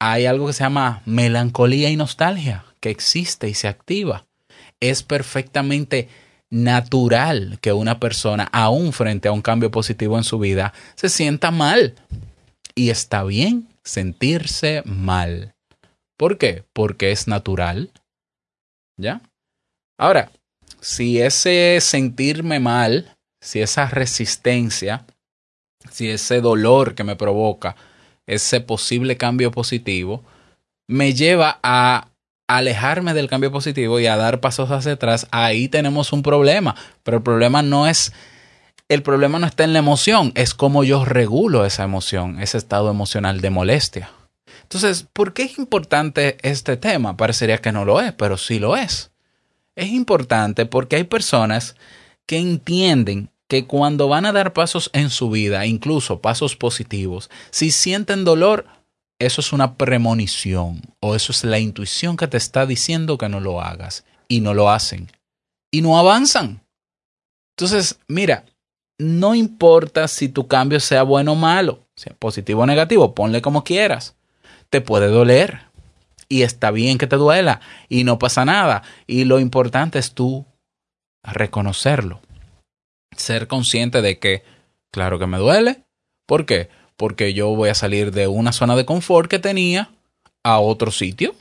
Hay 0.00 0.26
algo 0.26 0.46
que 0.46 0.52
se 0.52 0.64
llama 0.64 1.02
melancolía 1.06 1.90
y 1.90 1.96
nostalgia, 1.96 2.64
que 2.80 2.90
existe 2.90 3.48
y 3.48 3.54
se 3.54 3.68
activa. 3.68 4.26
Es 4.80 5.02
perfectamente 5.02 6.08
natural 6.50 7.58
que 7.60 7.72
una 7.72 7.98
persona, 7.98 8.48
aún 8.52 8.92
frente 8.92 9.28
a 9.28 9.32
un 9.32 9.42
cambio 9.42 9.70
positivo 9.70 10.16
en 10.16 10.24
su 10.24 10.38
vida, 10.38 10.72
se 10.94 11.08
sienta 11.08 11.50
mal. 11.50 11.94
Y 12.74 12.90
está 12.90 13.24
bien 13.24 13.68
sentirse 13.82 14.82
mal. 14.84 15.54
¿Por 16.16 16.38
qué? 16.38 16.64
Porque 16.72 17.12
es 17.12 17.28
natural. 17.28 17.90
¿Ya? 18.96 19.22
Ahora, 19.98 20.30
si 20.80 21.20
ese 21.20 21.78
sentirme 21.80 22.60
mal, 22.60 23.16
si 23.40 23.60
esa 23.60 23.86
resistencia, 23.86 25.06
si 25.90 26.08
ese 26.08 26.40
dolor 26.40 26.94
que 26.94 27.04
me 27.04 27.16
provoca 27.16 27.76
ese 28.26 28.60
posible 28.60 29.16
cambio 29.16 29.50
positivo, 29.50 30.24
me 30.86 31.14
lleva 31.14 31.58
a 31.62 32.08
alejarme 32.46 33.14
del 33.14 33.28
cambio 33.28 33.50
positivo 33.50 34.00
y 34.00 34.06
a 34.06 34.16
dar 34.16 34.40
pasos 34.40 34.70
hacia 34.70 34.92
atrás, 34.92 35.26
ahí 35.30 35.68
tenemos 35.68 36.12
un 36.12 36.22
problema. 36.22 36.74
Pero 37.02 37.18
el 37.18 37.22
problema 37.22 37.62
no 37.62 37.86
es 37.86 38.12
el 38.88 39.02
problema 39.02 39.38
no 39.38 39.46
está 39.46 39.64
en 39.64 39.72
la 39.72 39.78
emoción, 39.78 40.32
es 40.34 40.54
cómo 40.54 40.84
yo 40.84 41.04
regulo 41.04 41.64
esa 41.64 41.84
emoción, 41.84 42.40
ese 42.40 42.58
estado 42.58 42.90
emocional 42.90 43.40
de 43.40 43.50
molestia. 43.50 44.10
Entonces, 44.62 45.06
¿por 45.10 45.32
qué 45.32 45.44
es 45.44 45.58
importante 45.58 46.36
este 46.42 46.76
tema? 46.76 47.16
Parecería 47.16 47.58
que 47.58 47.72
no 47.72 47.84
lo 47.84 48.00
es, 48.00 48.12
pero 48.12 48.36
sí 48.36 48.58
lo 48.58 48.76
es. 48.76 49.10
Es 49.74 49.88
importante 49.88 50.66
porque 50.66 50.96
hay 50.96 51.04
personas 51.04 51.76
que 52.26 52.38
entienden 52.38 53.30
que 53.54 53.68
cuando 53.68 54.08
van 54.08 54.26
a 54.26 54.32
dar 54.32 54.52
pasos 54.52 54.90
en 54.92 55.10
su 55.10 55.30
vida, 55.30 55.64
incluso 55.64 56.20
pasos 56.20 56.56
positivos, 56.56 57.30
si 57.50 57.70
sienten 57.70 58.24
dolor, 58.24 58.66
eso 59.20 59.40
es 59.40 59.52
una 59.52 59.76
premonición 59.76 60.82
o 60.98 61.14
eso 61.14 61.30
es 61.30 61.44
la 61.44 61.60
intuición 61.60 62.16
que 62.16 62.26
te 62.26 62.36
está 62.36 62.66
diciendo 62.66 63.16
que 63.16 63.28
no 63.28 63.38
lo 63.38 63.60
hagas 63.60 64.04
y 64.26 64.40
no 64.40 64.54
lo 64.54 64.70
hacen 64.70 65.08
y 65.70 65.82
no 65.82 65.96
avanzan. 65.96 66.64
Entonces, 67.56 68.00
mira, 68.08 68.44
no 68.98 69.36
importa 69.36 70.08
si 70.08 70.28
tu 70.28 70.48
cambio 70.48 70.80
sea 70.80 71.04
bueno 71.04 71.34
o 71.34 71.36
malo, 71.36 71.86
sea 71.94 72.16
positivo 72.18 72.62
o 72.62 72.66
negativo, 72.66 73.14
ponle 73.14 73.40
como 73.40 73.62
quieras. 73.62 74.16
Te 74.68 74.80
puede 74.80 75.06
doler 75.06 75.60
y 76.28 76.42
está 76.42 76.72
bien 76.72 76.98
que 76.98 77.06
te 77.06 77.14
duela 77.14 77.60
y 77.88 78.02
no 78.02 78.18
pasa 78.18 78.44
nada. 78.44 78.82
Y 79.06 79.26
lo 79.26 79.38
importante 79.38 80.00
es 80.00 80.12
tú 80.12 80.44
reconocerlo. 81.22 82.20
Ser 83.16 83.46
consciente 83.48 84.02
de 84.02 84.18
que, 84.18 84.42
claro 84.90 85.18
que 85.18 85.26
me 85.26 85.38
duele. 85.38 85.82
¿Por 86.26 86.46
qué? 86.46 86.68
Porque 86.96 87.34
yo 87.34 87.48
voy 87.54 87.68
a 87.68 87.74
salir 87.74 88.12
de 88.12 88.26
una 88.26 88.52
zona 88.52 88.76
de 88.76 88.84
confort 88.84 89.30
que 89.30 89.38
tenía 89.38 89.90
a 90.42 90.58
otro 90.58 90.90
sitio 90.90 91.34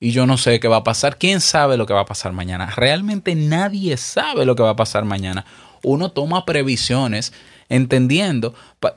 y 0.00 0.10
yo 0.10 0.26
no 0.26 0.36
sé 0.36 0.60
qué 0.60 0.68
va 0.68 0.78
a 0.78 0.84
pasar. 0.84 1.16
¿Quién 1.16 1.40
sabe 1.40 1.76
lo 1.76 1.86
que 1.86 1.94
va 1.94 2.00
a 2.00 2.06
pasar 2.06 2.32
mañana? 2.32 2.66
Realmente 2.66 3.34
nadie 3.34 3.96
sabe 3.96 4.44
lo 4.44 4.56
que 4.56 4.62
va 4.62 4.70
a 4.70 4.76
pasar 4.76 5.04
mañana 5.04 5.44
uno 5.86 6.10
toma 6.10 6.44
previsiones 6.44 7.32
entendiendo, 7.68 8.54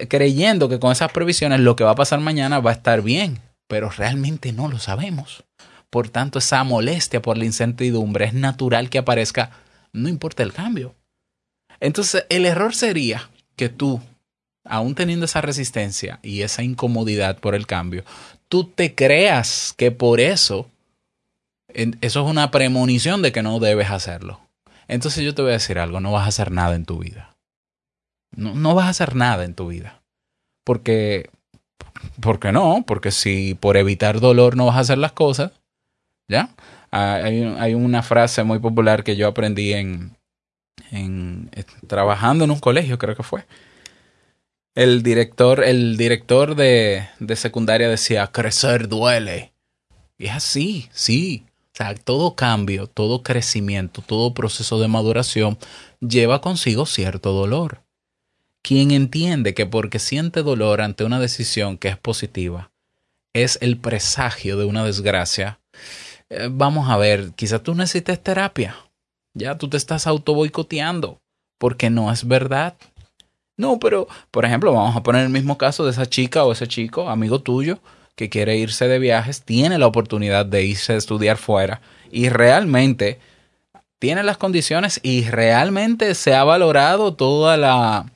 creyendo 0.10 0.70
que 0.70 0.80
con 0.80 0.92
esas 0.92 1.12
previsiones 1.12 1.60
lo 1.60 1.76
que 1.76 1.84
va 1.84 1.92
a 1.92 1.96
pasar 1.96 2.20
mañana 2.20 2.60
va 2.60 2.72
a 2.72 2.74
estar 2.74 3.04
bien, 3.04 3.42
pero 3.68 3.90
realmente 3.92 4.52
no 4.54 4.68
lo 4.68 4.80
sabemos. 4.80 5.44
Por 5.92 6.10
tanto, 6.10 6.40
esa 6.40 6.64
molestia 6.64 7.22
por 7.22 7.38
la 7.38 7.46
incertidumbre 7.46 8.26
es 8.26 8.34
natural 8.34 8.90
que 8.90 8.98
aparezca, 8.98 9.52
no 9.94 10.10
importa 10.10 10.42
el 10.42 10.52
cambio. 10.52 10.96
Entonces, 11.80 12.26
el 12.30 12.46
error 12.46 12.76
sería 12.76 13.30
que 13.56 13.70
tú, 13.70 14.02
aún 14.66 14.96
teniendo 14.96 15.26
esa 15.26 15.42
resistencia 15.42 16.20
y 16.22 16.42
esa 16.42 16.64
incomodidad 16.64 17.40
por 17.40 17.56
el 17.56 17.68
cambio, 17.68 18.04
tú 18.48 18.66
te 18.66 18.96
creas 18.96 19.74
que 19.78 19.92
por 19.92 20.20
eso, 20.20 20.70
eso 21.74 21.96
es 22.02 22.30
una 22.30 22.52
premonición 22.52 23.22
de 23.22 23.32
que 23.32 23.44
no 23.44 23.60
debes 23.60 23.90
hacerlo. 23.90 24.42
Entonces 24.88 25.24
yo 25.24 25.36
te 25.36 25.42
voy 25.42 25.52
a 25.52 25.54
decir 25.54 25.80
algo, 25.80 26.00
no 26.00 26.12
vas 26.12 26.26
a 26.26 26.30
hacer 26.30 26.52
nada 26.52 26.76
en 26.76 26.86
tu 26.86 27.00
vida. 27.00 27.36
No, 28.36 28.56
no 28.56 28.76
vas 28.76 28.88
a 28.88 28.90
hacer 28.90 29.16
nada 29.16 29.46
en 29.46 29.54
tu 29.54 29.68
vida. 29.68 30.02
Porque, 30.64 31.30
¿por 32.20 32.40
qué 32.40 32.52
no? 32.52 32.84
Porque 32.86 33.12
si 33.12 33.54
por 33.54 33.78
evitar 33.78 34.20
dolor 34.20 34.56
no 34.56 34.66
vas 34.66 34.78
a 34.78 34.82
hacer 34.82 34.98
las 34.98 35.12
cosas, 35.12 35.52
¿ya? 36.28 36.50
Hay, 36.92 37.44
hay 37.44 37.74
una 37.76 38.02
frase 38.02 38.44
muy 38.44 38.58
popular 38.60 39.04
que 39.04 39.16
yo 39.16 39.28
aprendí 39.28 39.74
en, 39.74 40.16
eh, 40.92 41.64
trabajando 41.88 42.44
en 42.44 42.52
un 42.52 42.60
colegio, 42.60 42.98
creo 42.98 43.16
que 43.16 43.24
fue. 43.24 43.46
El 44.76 45.04
director, 45.04 45.64
el 45.64 45.98
director 45.98 46.56
de, 46.56 47.08
de 47.20 47.36
secundaria 47.36 47.90
decía, 47.90 48.28
crecer 48.28 48.88
duele. 48.88 49.54
Y 50.18 50.28
es 50.28 50.34
así, 50.34 50.90
sí 50.92 51.46
sea, 51.80 51.96
todo 51.96 52.36
cambio, 52.36 52.88
todo 52.88 53.24
crecimiento, 53.24 54.02
todo 54.02 54.34
proceso 54.34 54.80
de 54.80 54.88
maduración 54.88 55.58
lleva 56.02 56.42
consigo 56.42 56.86
cierto 56.86 57.32
dolor. 57.32 57.84
Quien 58.62 58.92
entiende 58.92 59.54
que 59.54 59.66
porque 59.66 60.00
siente 60.00 60.44
dolor 60.44 60.82
ante 60.82 61.06
una 61.06 61.20
decisión 61.20 61.78
que 61.78 61.88
es 61.88 61.98
positiva, 61.98 62.72
es 63.34 63.58
el 63.62 63.78
presagio 63.78 64.58
de 64.58 64.66
una 64.66 64.84
desgracia, 64.84 65.60
eh, 66.30 66.50
vamos 66.52 66.90
a 66.90 66.98
ver, 66.98 67.32
quizás 67.36 67.64
tú 67.64 67.74
necesites 67.74 68.22
terapia. 68.22 68.76
Ya 69.40 69.58
tú 69.58 69.70
te 69.70 69.78
estás 69.78 70.06
auto 70.06 70.34
boicoteando 70.34 71.18
porque 71.58 71.90
no 71.90 72.12
es 72.12 72.28
verdad. 72.28 72.76
No, 73.58 73.80
pero, 73.80 74.08
por 74.32 74.46
ejemplo, 74.46 74.72
vamos 74.74 74.96
a 74.96 75.04
poner 75.04 75.24
el 75.24 75.30
mismo 75.30 75.58
caso 75.58 75.86
de 75.86 75.92
esa 75.92 76.06
chica 76.06 76.44
o 76.44 76.52
ese 76.52 76.68
chico, 76.68 77.10
amigo 77.10 77.42
tuyo, 77.42 77.80
que 78.16 78.30
quiere 78.30 78.58
irse 78.58 78.88
de 78.88 79.00
viajes 79.00 79.44
tiene 79.44 79.78
la 79.78 79.88
oportunidad 79.88 80.46
de 80.46 80.66
irse 80.66 80.94
a 80.94 80.98
estudiar 80.98 81.38
fuera 81.38 81.82
y 82.12 82.28
realmente 82.28 83.20
tiene 83.98 84.24
las 84.24 84.38
condiciones 84.38 85.00
y 85.04 85.30
realmente 85.30 86.14
se 86.16 86.34
ha 86.34 86.44
valorado 86.44 87.14
toda 87.14 87.56
la, 87.56 88.12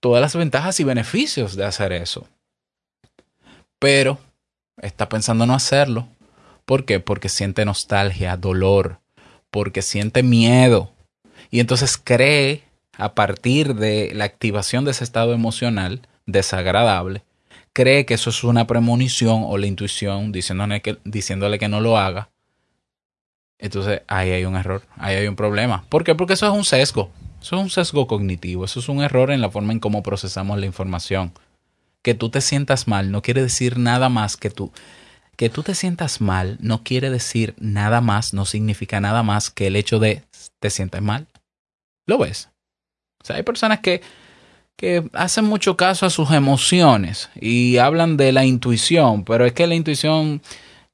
todas 0.00 0.20
las 0.20 0.36
ventajas 0.36 0.78
y 0.80 0.84
beneficios 0.84 1.56
de 1.56 1.64
hacer 1.64 1.92
eso. 1.92 2.26
Pero 3.78 4.18
está 4.80 5.08
pensando 5.08 5.44
no 5.44 5.54
hacerlo. 5.54 6.06
¿Por 6.64 6.84
qué? 6.84 7.00
Porque 7.00 7.28
siente 7.28 7.64
nostalgia, 7.64 8.36
dolor, 8.36 9.01
porque 9.52 9.82
siente 9.82 10.24
miedo. 10.24 10.90
Y 11.52 11.60
entonces 11.60 12.00
cree, 12.02 12.64
a 12.96 13.14
partir 13.14 13.76
de 13.76 14.10
la 14.14 14.24
activación 14.24 14.84
de 14.84 14.90
ese 14.90 15.04
estado 15.04 15.34
emocional 15.34 16.00
desagradable, 16.26 17.22
cree 17.72 18.06
que 18.06 18.14
eso 18.14 18.30
es 18.30 18.42
una 18.42 18.66
premonición 18.66 19.44
o 19.46 19.58
la 19.58 19.66
intuición 19.66 20.32
diciéndole 20.32 20.80
que, 20.80 20.98
diciéndole 21.04 21.58
que 21.58 21.68
no 21.68 21.80
lo 21.80 21.98
haga, 21.98 22.30
entonces 23.58 24.02
ahí 24.08 24.30
hay 24.30 24.44
un 24.44 24.56
error, 24.56 24.82
ahí 24.96 25.16
hay 25.16 25.28
un 25.28 25.36
problema. 25.36 25.84
¿Por 25.88 26.02
qué? 26.02 26.14
Porque 26.14 26.32
eso 26.32 26.46
es 26.46 26.52
un 26.52 26.64
sesgo, 26.64 27.10
eso 27.40 27.56
es 27.56 27.62
un 27.62 27.70
sesgo 27.70 28.06
cognitivo, 28.06 28.64
eso 28.64 28.80
es 28.80 28.88
un 28.88 29.02
error 29.02 29.30
en 29.30 29.42
la 29.42 29.50
forma 29.50 29.72
en 29.72 29.80
cómo 29.80 30.02
procesamos 30.02 30.58
la 30.58 30.66
información. 30.66 31.32
Que 32.00 32.14
tú 32.14 32.30
te 32.30 32.40
sientas 32.40 32.88
mal 32.88 33.12
no 33.12 33.22
quiere 33.22 33.42
decir 33.42 33.78
nada 33.78 34.08
más 34.08 34.36
que 34.36 34.50
tú. 34.50 34.72
Que 35.36 35.48
tú 35.48 35.62
te 35.62 35.74
sientas 35.74 36.20
mal 36.20 36.58
no 36.60 36.82
quiere 36.82 37.10
decir 37.10 37.54
nada 37.58 38.00
más, 38.00 38.34
no 38.34 38.44
significa 38.44 39.00
nada 39.00 39.22
más 39.22 39.50
que 39.50 39.66
el 39.66 39.76
hecho 39.76 39.98
de 39.98 40.22
te 40.60 40.70
sientes 40.70 41.02
mal. 41.02 41.26
¿Lo 42.06 42.18
ves? 42.18 42.50
O 43.22 43.24
sea, 43.24 43.36
hay 43.36 43.42
personas 43.42 43.80
que 43.80 44.02
que 44.82 45.08
hacen 45.12 45.44
mucho 45.44 45.76
caso 45.76 46.06
a 46.06 46.10
sus 46.10 46.32
emociones 46.32 47.30
y 47.40 47.78
hablan 47.78 48.16
de 48.16 48.32
la 48.32 48.44
intuición, 48.44 49.24
pero 49.24 49.46
es 49.46 49.52
que 49.52 49.66
la 49.68 49.76
intuición, 49.76 50.42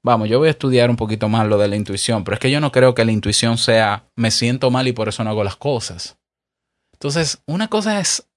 vamos, 0.04 0.28
yo 0.28 0.38
voy 0.38 0.48
a 0.48 0.50
estudiar 0.50 0.90
un 0.90 0.96
poquito 0.96 1.30
más 1.30 1.46
lo 1.46 1.56
de 1.56 1.68
la 1.68 1.76
intuición, 1.76 2.22
pero 2.22 2.34
es 2.34 2.40
que 2.40 2.50
yo 2.50 2.60
no 2.60 2.70
creo 2.70 2.94
que 2.94 3.06
la 3.06 3.12
intuición 3.12 3.56
sea 3.56 4.04
me 4.14 4.30
siento 4.30 4.70
mal 4.70 4.86
y 4.88 4.92
por 4.92 5.08
eso 5.08 5.24
no 5.24 5.30
hago 5.30 5.42
las 5.42 5.56
cosas. 5.56 6.18
Entonces, 6.92 7.40
una 7.46 7.68
cosa 7.68 7.98
es 7.98 8.28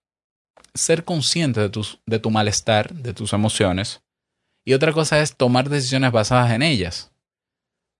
ser 0.73 1.03
consciente 1.03 1.59
de, 1.59 1.69
tus, 1.69 1.99
de 2.05 2.19
tu 2.19 2.31
malestar, 2.31 2.93
de 2.93 3.13
tus 3.13 3.33
emociones, 3.33 4.01
y 4.65 4.73
otra 4.73 4.93
cosa 4.93 5.19
es 5.21 5.35
tomar 5.35 5.69
decisiones 5.69 6.11
basadas 6.11 6.51
en 6.51 6.61
ellas. 6.61 7.11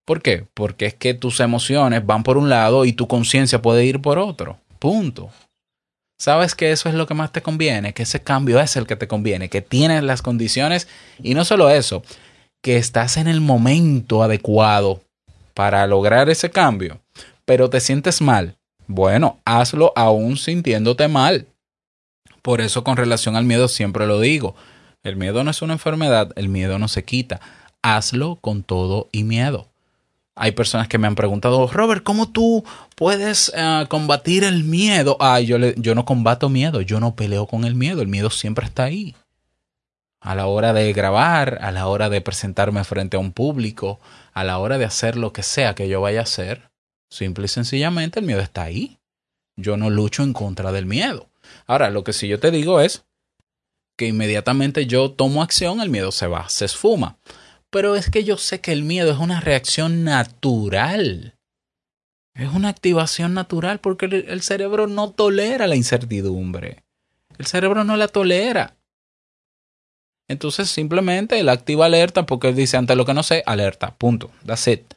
¿Por 0.05 0.21
qué? 0.21 0.47
Porque 0.53 0.87
es 0.87 0.93
que 0.93 1.13
tus 1.13 1.39
emociones 1.39 2.05
van 2.05 2.23
por 2.23 2.37
un 2.37 2.49
lado 2.49 2.85
y 2.85 2.93
tu 2.93 3.07
conciencia 3.07 3.61
puede 3.61 3.85
ir 3.85 4.01
por 4.01 4.19
otro. 4.19 4.59
Punto 4.79 5.31
sabes 6.21 6.53
que 6.53 6.71
eso 6.71 6.87
es 6.87 6.93
lo 6.93 7.07
que 7.07 7.15
más 7.15 7.31
te 7.31 7.41
conviene, 7.41 7.93
que 7.95 8.03
ese 8.03 8.21
cambio 8.21 8.59
es 8.59 8.75
el 8.75 8.85
que 8.85 8.95
te 8.95 9.07
conviene, 9.07 9.49
que 9.49 9.63
tienes 9.63 10.03
las 10.03 10.21
condiciones 10.21 10.87
y 11.23 11.33
no 11.33 11.43
solo 11.45 11.71
eso, 11.71 12.03
que 12.61 12.77
estás 12.77 13.17
en 13.17 13.27
el 13.27 13.41
momento 13.41 14.21
adecuado 14.21 15.01
para 15.55 15.87
lograr 15.87 16.29
ese 16.29 16.51
cambio. 16.51 17.01
pero 17.43 17.69
te 17.69 17.81
sientes 17.81 18.21
mal. 18.21 18.55
Bueno, 18.87 19.39
hazlo 19.45 19.91
aún 19.95 20.37
sintiéndote 20.37 21.07
mal. 21.07 21.47
Por 22.43 22.61
eso 22.61 22.83
con 22.83 22.95
relación 22.95 23.35
al 23.35 23.43
miedo 23.43 23.67
siempre 23.67 24.05
lo 24.05 24.19
digo. 24.19 24.55
El 25.03 25.15
miedo 25.15 25.43
no 25.43 25.51
es 25.51 25.61
una 25.61 25.73
enfermedad, 25.73 26.31
el 26.35 26.47
miedo 26.47 26.77
no 26.77 26.87
se 26.87 27.03
quita. 27.03 27.41
Hazlo 27.81 28.35
con 28.35 28.63
todo 28.63 29.09
y 29.11 29.23
miedo. 29.23 29.67
Hay 30.35 30.51
personas 30.51 30.87
que 30.87 30.97
me 30.97 31.07
han 31.07 31.15
preguntado, 31.15 31.67
Robert, 31.67 32.03
¿cómo 32.03 32.29
tú 32.29 32.63
puedes 32.95 33.49
uh, 33.49 33.87
combatir 33.87 34.43
el 34.43 34.63
miedo? 34.63 35.17
Ah, 35.19 35.39
yo, 35.39 35.57
le, 35.57 35.73
yo 35.77 35.93
no 35.93 36.05
combato 36.05 36.49
miedo, 36.49 36.81
yo 36.81 36.99
no 36.99 37.15
peleo 37.15 37.47
con 37.47 37.65
el 37.65 37.75
miedo, 37.75 38.01
el 38.01 38.07
miedo 38.07 38.29
siempre 38.29 38.65
está 38.65 38.83
ahí. 38.83 39.15
A 40.21 40.35
la 40.35 40.45
hora 40.45 40.71
de 40.71 40.93
grabar, 40.93 41.57
a 41.61 41.71
la 41.71 41.87
hora 41.87 42.09
de 42.09 42.21
presentarme 42.21 42.83
frente 42.83 43.17
a 43.17 43.19
un 43.19 43.33
público, 43.33 43.99
a 44.33 44.43
la 44.43 44.59
hora 44.59 44.77
de 44.77 44.85
hacer 44.85 45.17
lo 45.17 45.33
que 45.33 45.43
sea 45.43 45.73
que 45.73 45.89
yo 45.89 45.99
vaya 45.99 46.19
a 46.21 46.23
hacer, 46.23 46.69
simple 47.09 47.45
y 47.45 47.49
sencillamente 47.49 48.19
el 48.19 48.25
miedo 48.25 48.39
está 48.39 48.63
ahí. 48.63 48.99
Yo 49.57 49.77
no 49.77 49.89
lucho 49.89 50.23
en 50.23 50.33
contra 50.33 50.71
del 50.71 50.85
miedo. 50.85 51.27
Ahora, 51.67 51.89
lo 51.89 52.03
que 52.03 52.13
sí 52.13 52.27
yo 52.27 52.39
te 52.39 52.51
digo 52.51 52.79
es 52.79 53.03
que 54.01 54.07
inmediatamente 54.07 54.87
yo 54.87 55.11
tomo 55.11 55.43
acción, 55.43 55.79
el 55.79 55.91
miedo 55.91 56.11
se 56.11 56.25
va, 56.25 56.49
se 56.49 56.65
esfuma. 56.65 57.19
Pero 57.69 57.95
es 57.95 58.09
que 58.09 58.23
yo 58.23 58.35
sé 58.35 58.59
que 58.59 58.71
el 58.71 58.81
miedo 58.81 59.11
es 59.11 59.19
una 59.19 59.41
reacción 59.41 60.03
natural. 60.03 61.35
Es 62.33 62.51
una 62.51 62.69
activación 62.69 63.35
natural 63.35 63.79
porque 63.79 64.07
el 64.07 64.41
cerebro 64.41 64.87
no 64.87 65.11
tolera 65.11 65.67
la 65.67 65.75
incertidumbre. 65.75 66.83
El 67.37 67.45
cerebro 67.45 67.83
no 67.83 67.95
la 67.95 68.07
tolera. 68.07 68.75
Entonces 70.27 70.71
simplemente 70.71 71.39
él 71.39 71.49
activa 71.49 71.85
alerta 71.85 72.25
porque 72.25 72.49
él 72.49 72.55
dice 72.55 72.77
ante 72.77 72.95
lo 72.95 73.05
que 73.05 73.13
no 73.13 73.21
sé, 73.21 73.43
alerta, 73.45 73.93
punto. 73.99 74.31
That's 74.47 74.67
it. 74.67 74.95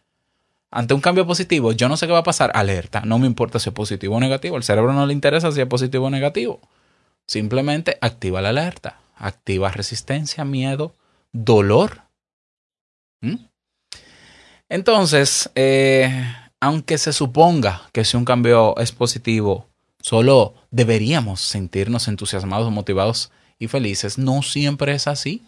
Ante 0.70 0.94
un 0.94 1.02
cambio 1.02 1.26
positivo, 1.26 1.72
yo 1.72 1.90
no 1.90 1.98
sé 1.98 2.06
qué 2.06 2.14
va 2.14 2.20
a 2.20 2.22
pasar, 2.22 2.52
alerta. 2.54 3.02
No 3.02 3.18
me 3.18 3.26
importa 3.26 3.58
si 3.58 3.68
es 3.68 3.74
positivo 3.74 4.16
o 4.16 4.20
negativo. 4.20 4.56
El 4.56 4.62
cerebro 4.62 4.94
no 4.94 5.04
le 5.04 5.12
interesa 5.12 5.52
si 5.52 5.60
es 5.60 5.66
positivo 5.66 6.06
o 6.06 6.10
negativo. 6.10 6.62
Simplemente 7.26 7.98
activa 8.00 8.42
la 8.42 8.50
alerta. 8.50 9.00
Activa 9.16 9.70
resistencia, 9.70 10.44
miedo, 10.44 10.94
dolor 11.32 12.04
¿Mm? 13.24 13.46
Entonces, 14.68 15.50
eh, 15.54 16.10
aunque 16.60 16.98
se 16.98 17.12
suponga 17.12 17.88
que 17.92 18.04
si 18.04 18.16
un 18.16 18.24
cambio 18.24 18.76
es 18.78 18.92
positivo, 18.92 19.68
solo 20.00 20.54
deberíamos 20.70 21.40
sentirnos 21.40 22.08
entusiasmados, 22.08 22.70
motivados 22.70 23.30
y 23.58 23.68
felices, 23.68 24.18
no 24.18 24.42
siempre 24.42 24.92
es 24.92 25.06
así. 25.06 25.46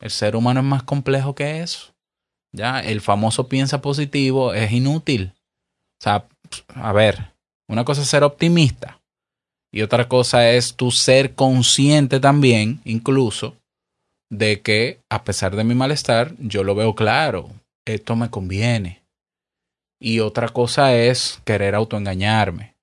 El 0.00 0.10
ser 0.10 0.36
humano 0.36 0.60
es 0.60 0.66
más 0.66 0.82
complejo 0.82 1.34
que 1.34 1.62
eso. 1.62 1.94
Ya, 2.52 2.80
el 2.80 3.00
famoso 3.00 3.48
piensa 3.48 3.80
positivo 3.80 4.52
es 4.52 4.70
inútil. 4.72 5.32
O 6.00 6.02
sea, 6.02 6.26
a 6.74 6.92
ver, 6.92 7.32
una 7.68 7.84
cosa 7.84 8.02
es 8.02 8.08
ser 8.08 8.24
optimista 8.24 9.00
y 9.74 9.82
otra 9.82 10.06
cosa 10.06 10.52
es 10.52 10.76
tu 10.76 10.92
ser 10.92 11.34
consciente 11.34 12.20
también, 12.20 12.80
incluso, 12.84 13.56
de 14.30 14.62
que 14.62 15.00
a 15.10 15.24
pesar 15.24 15.56
de 15.56 15.64
mi 15.64 15.74
malestar, 15.74 16.36
yo 16.38 16.62
lo 16.62 16.76
veo 16.76 16.94
claro, 16.94 17.50
esto 17.84 18.14
me 18.14 18.30
conviene. 18.30 19.02
Y 20.00 20.20
otra 20.20 20.48
cosa 20.50 20.94
es 20.94 21.40
querer 21.44 21.74
autoengañarme. 21.74 22.76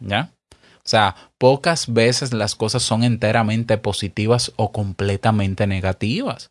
¿Ya? 0.00 0.32
O 0.78 0.88
sea, 0.88 1.14
pocas 1.38 1.92
veces 1.92 2.32
las 2.32 2.56
cosas 2.56 2.82
son 2.82 3.04
enteramente 3.04 3.78
positivas 3.78 4.52
o 4.56 4.72
completamente 4.72 5.68
negativas. 5.68 6.50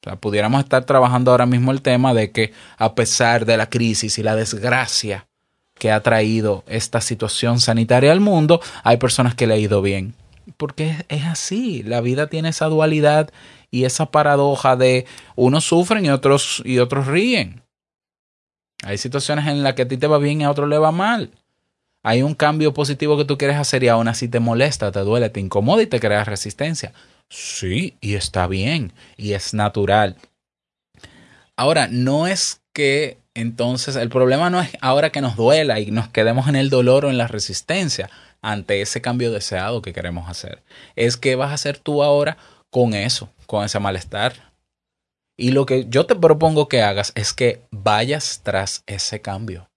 O 0.00 0.08
sea, 0.08 0.16
pudiéramos 0.16 0.62
estar 0.62 0.86
trabajando 0.86 1.32
ahora 1.32 1.44
mismo 1.44 1.70
el 1.70 1.82
tema 1.82 2.14
de 2.14 2.32
que 2.32 2.54
a 2.78 2.94
pesar 2.94 3.44
de 3.44 3.58
la 3.58 3.68
crisis 3.68 4.18
y 4.18 4.22
la 4.22 4.36
desgracia 4.36 5.25
que 5.78 5.90
ha 5.90 6.02
traído 6.02 6.64
esta 6.66 7.00
situación 7.00 7.60
sanitaria 7.60 8.12
al 8.12 8.20
mundo, 8.20 8.60
hay 8.82 8.96
personas 8.96 9.34
que 9.34 9.46
le 9.46 9.54
ha 9.54 9.58
ido 9.58 9.82
bien 9.82 10.14
porque 10.56 11.04
es 11.08 11.24
así, 11.24 11.82
la 11.82 12.00
vida 12.00 12.28
tiene 12.28 12.50
esa 12.50 12.66
dualidad 12.66 13.30
y 13.70 13.84
esa 13.84 14.06
paradoja 14.06 14.76
de 14.76 15.06
unos 15.34 15.64
sufren 15.64 16.04
y 16.04 16.10
otros, 16.10 16.62
y 16.64 16.78
otros 16.78 17.06
ríen. 17.06 17.62
Hay 18.84 18.98
situaciones 18.98 19.46
en 19.46 19.62
las 19.62 19.74
que 19.74 19.82
a 19.82 19.88
ti 19.88 19.96
te 19.96 20.06
va 20.06 20.18
bien 20.18 20.40
y 20.40 20.44
a 20.44 20.50
otro 20.50 20.66
le 20.66 20.78
va 20.78 20.92
mal. 20.92 21.30
Hay 22.02 22.22
un 22.22 22.34
cambio 22.34 22.72
positivo 22.72 23.16
que 23.16 23.24
tú 23.24 23.36
quieres 23.36 23.56
hacer 23.56 23.82
y 23.82 23.88
aún 23.88 24.06
así 24.06 24.28
te 24.28 24.38
molesta, 24.38 24.92
te 24.92 25.00
duele, 25.00 25.30
te 25.30 25.40
incomoda 25.40 25.82
y 25.82 25.86
te 25.86 25.98
crea 25.98 26.22
resistencia. 26.22 26.92
Sí, 27.28 27.96
y 28.00 28.14
está 28.14 28.46
bien, 28.46 28.92
y 29.16 29.32
es 29.32 29.52
natural. 29.52 30.16
Ahora, 31.56 31.88
no 31.90 32.28
es 32.28 32.62
que 32.72 33.18
entonces 33.36 33.96
el 33.96 34.08
problema 34.08 34.48
no 34.50 34.60
es 34.60 34.70
ahora 34.80 35.10
que 35.10 35.20
nos 35.20 35.36
duela 35.36 35.78
y 35.78 35.90
nos 35.90 36.08
quedemos 36.08 36.48
en 36.48 36.56
el 36.56 36.70
dolor 36.70 37.04
o 37.04 37.10
en 37.10 37.18
la 37.18 37.28
resistencia 37.28 38.10
ante 38.40 38.80
ese 38.80 39.00
cambio 39.00 39.30
deseado 39.30 39.82
que 39.82 39.92
queremos 39.92 40.28
hacer. 40.28 40.62
Es 40.94 41.16
que 41.16 41.36
vas 41.36 41.50
a 41.50 41.54
hacer 41.54 41.78
tú 41.78 42.02
ahora 42.02 42.38
con 42.70 42.94
eso, 42.94 43.28
con 43.46 43.64
ese 43.64 43.78
malestar. 43.78 44.52
Y 45.36 45.50
lo 45.50 45.66
que 45.66 45.86
yo 45.88 46.06
te 46.06 46.14
propongo 46.14 46.66
que 46.66 46.82
hagas 46.82 47.12
es 47.14 47.34
que 47.34 47.60
vayas 47.70 48.40
tras 48.42 48.82
ese 48.86 49.20
cambio, 49.20 49.68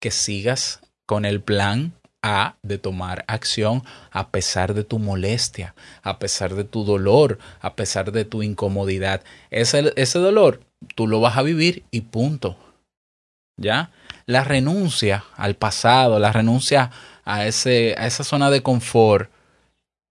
que 0.00 0.10
sigas 0.10 0.80
con 1.06 1.24
el 1.24 1.40
plan 1.40 1.94
A 2.22 2.56
de 2.62 2.76
tomar 2.76 3.24
acción 3.26 3.84
a 4.10 4.28
pesar 4.28 4.74
de 4.74 4.84
tu 4.84 4.98
molestia, 4.98 5.74
a 6.02 6.18
pesar 6.18 6.54
de 6.56 6.64
tu 6.64 6.84
dolor, 6.84 7.38
a 7.60 7.74
pesar 7.74 8.12
de 8.12 8.26
tu 8.26 8.42
incomodidad. 8.42 9.22
Ese, 9.50 10.18
dolor 10.18 10.60
tú 10.94 11.06
lo 11.06 11.20
vas 11.20 11.38
a 11.38 11.42
vivir 11.42 11.84
y 11.90 12.02
punto. 12.02 12.56
¿Ya? 13.58 13.90
La 14.24 14.44
renuncia 14.44 15.24
al 15.36 15.54
pasado, 15.54 16.18
la 16.18 16.32
renuncia 16.32 16.90
a, 17.24 17.46
ese, 17.46 17.94
a 17.98 18.06
esa 18.06 18.24
zona 18.24 18.50
de 18.50 18.62
confort 18.62 19.30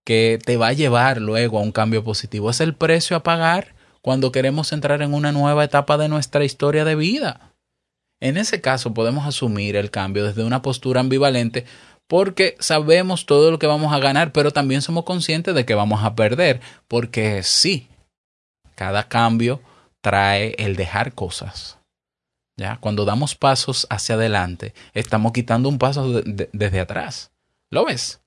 que 0.04 0.38
te 0.44 0.56
va 0.56 0.68
a 0.68 0.72
llevar 0.72 1.20
luego 1.20 1.58
a 1.58 1.62
un 1.62 1.72
cambio 1.72 2.04
positivo. 2.04 2.50
Es 2.50 2.60
el 2.60 2.74
precio 2.74 3.16
a 3.16 3.22
pagar 3.22 3.74
cuando 4.00 4.32
queremos 4.32 4.72
entrar 4.72 5.02
en 5.02 5.12
una 5.12 5.32
nueva 5.32 5.64
etapa 5.64 5.98
de 5.98 6.08
nuestra 6.08 6.44
historia 6.44 6.84
de 6.84 6.94
vida. 6.94 7.52
En 8.20 8.36
ese 8.36 8.60
caso 8.60 8.94
podemos 8.94 9.26
asumir 9.26 9.76
el 9.76 9.90
cambio 9.90 10.24
desde 10.24 10.44
una 10.44 10.62
postura 10.62 11.00
ambivalente 11.00 11.66
porque 12.08 12.56
sabemos 12.58 13.26
todo 13.26 13.50
lo 13.50 13.58
que 13.58 13.66
vamos 13.66 13.92
a 13.92 13.98
ganar, 13.98 14.32
pero 14.32 14.50
también 14.50 14.82
somos 14.82 15.04
conscientes 15.04 15.54
de 15.54 15.66
que 15.66 15.74
vamos 15.74 16.02
a 16.02 16.14
perder, 16.14 16.60
porque 16.88 17.42
sí, 17.42 17.88
cada 18.74 19.08
cambio 19.08 19.60
trae 20.00 20.54
el 20.58 20.74
dejar 20.74 21.12
cosas. 21.12 21.77
¿Ya? 22.58 22.76
Cuando 22.80 23.06
damos 23.06 23.34
pasos 23.34 23.86
hacia 23.88 24.16
adelante, 24.16 24.74
estamos 24.92 25.32
quitando 25.32 25.68
un 25.70 25.78
paso 25.78 26.22
desde 26.22 26.80
atrás. 26.80 27.30
¿Lo 27.70 27.86
ves? 27.86 28.20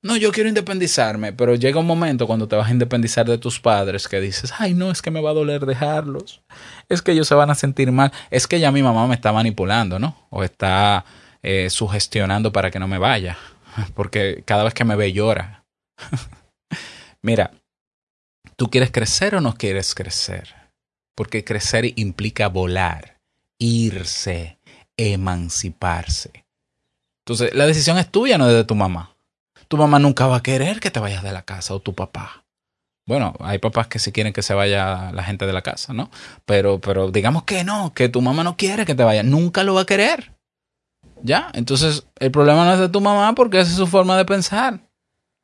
No, 0.00 0.16
yo 0.16 0.30
quiero 0.30 0.48
independizarme, 0.48 1.32
pero 1.32 1.56
llega 1.56 1.80
un 1.80 1.86
momento 1.86 2.28
cuando 2.28 2.46
te 2.46 2.54
vas 2.54 2.68
a 2.68 2.72
independizar 2.72 3.26
de 3.26 3.36
tus 3.36 3.58
padres 3.58 4.06
que 4.06 4.20
dices, 4.20 4.54
ay, 4.58 4.72
no, 4.72 4.92
es 4.92 5.02
que 5.02 5.10
me 5.10 5.20
va 5.20 5.30
a 5.30 5.34
doler 5.34 5.66
dejarlos, 5.66 6.40
es 6.88 7.02
que 7.02 7.12
ellos 7.12 7.26
se 7.26 7.34
van 7.34 7.50
a 7.50 7.56
sentir 7.56 7.90
mal, 7.90 8.12
es 8.30 8.46
que 8.46 8.60
ya 8.60 8.70
mi 8.70 8.80
mamá 8.80 9.08
me 9.08 9.16
está 9.16 9.32
manipulando, 9.32 9.98
¿no? 9.98 10.16
O 10.30 10.44
está 10.44 11.04
eh, 11.42 11.68
sugestionando 11.68 12.52
para 12.52 12.70
que 12.70 12.78
no 12.78 12.86
me 12.86 12.98
vaya, 12.98 13.38
porque 13.94 14.44
cada 14.46 14.62
vez 14.62 14.72
que 14.72 14.84
me 14.84 14.94
ve 14.94 15.12
llora. 15.12 15.64
Mira, 17.20 17.50
¿tú 18.54 18.70
quieres 18.70 18.92
crecer 18.92 19.34
o 19.34 19.40
no 19.40 19.56
quieres 19.56 19.96
crecer? 19.96 20.54
Porque 21.16 21.42
crecer 21.42 21.92
implica 21.96 22.46
volar 22.46 23.17
irse, 23.58 24.58
emanciparse. 24.96 26.44
Entonces, 27.24 27.54
la 27.54 27.66
decisión 27.66 27.98
es 27.98 28.10
tuya, 28.10 28.38
no 28.38 28.48
es 28.48 28.54
de 28.54 28.64
tu 28.64 28.74
mamá. 28.74 29.14
Tu 29.68 29.76
mamá 29.76 29.98
nunca 29.98 30.26
va 30.26 30.36
a 30.36 30.42
querer 30.42 30.80
que 30.80 30.90
te 30.90 31.00
vayas 31.00 31.22
de 31.22 31.32
la 31.32 31.42
casa 31.42 31.74
o 31.74 31.80
tu 31.80 31.94
papá. 31.94 32.44
Bueno, 33.06 33.34
hay 33.40 33.58
papás 33.58 33.86
que 33.86 33.98
sí 33.98 34.12
quieren 34.12 34.32
que 34.32 34.42
se 34.42 34.54
vaya 34.54 35.12
la 35.12 35.22
gente 35.22 35.46
de 35.46 35.52
la 35.52 35.62
casa, 35.62 35.92
¿no? 35.92 36.10
Pero, 36.44 36.80
pero 36.80 37.10
digamos 37.10 37.44
que 37.44 37.64
no, 37.64 37.92
que 37.94 38.08
tu 38.08 38.20
mamá 38.20 38.44
no 38.44 38.56
quiere 38.56 38.84
que 38.84 38.94
te 38.94 39.02
vayas, 39.02 39.24
nunca 39.24 39.64
lo 39.64 39.74
va 39.74 39.82
a 39.82 39.86
querer. 39.86 40.34
¿Ya? 41.22 41.50
Entonces, 41.54 42.06
el 42.18 42.30
problema 42.30 42.64
no 42.64 42.74
es 42.74 42.78
de 42.78 42.88
tu 42.88 43.00
mamá 43.00 43.34
porque 43.34 43.60
esa 43.60 43.70
es 43.70 43.76
su 43.76 43.86
forma 43.86 44.16
de 44.16 44.24
pensar. 44.24 44.80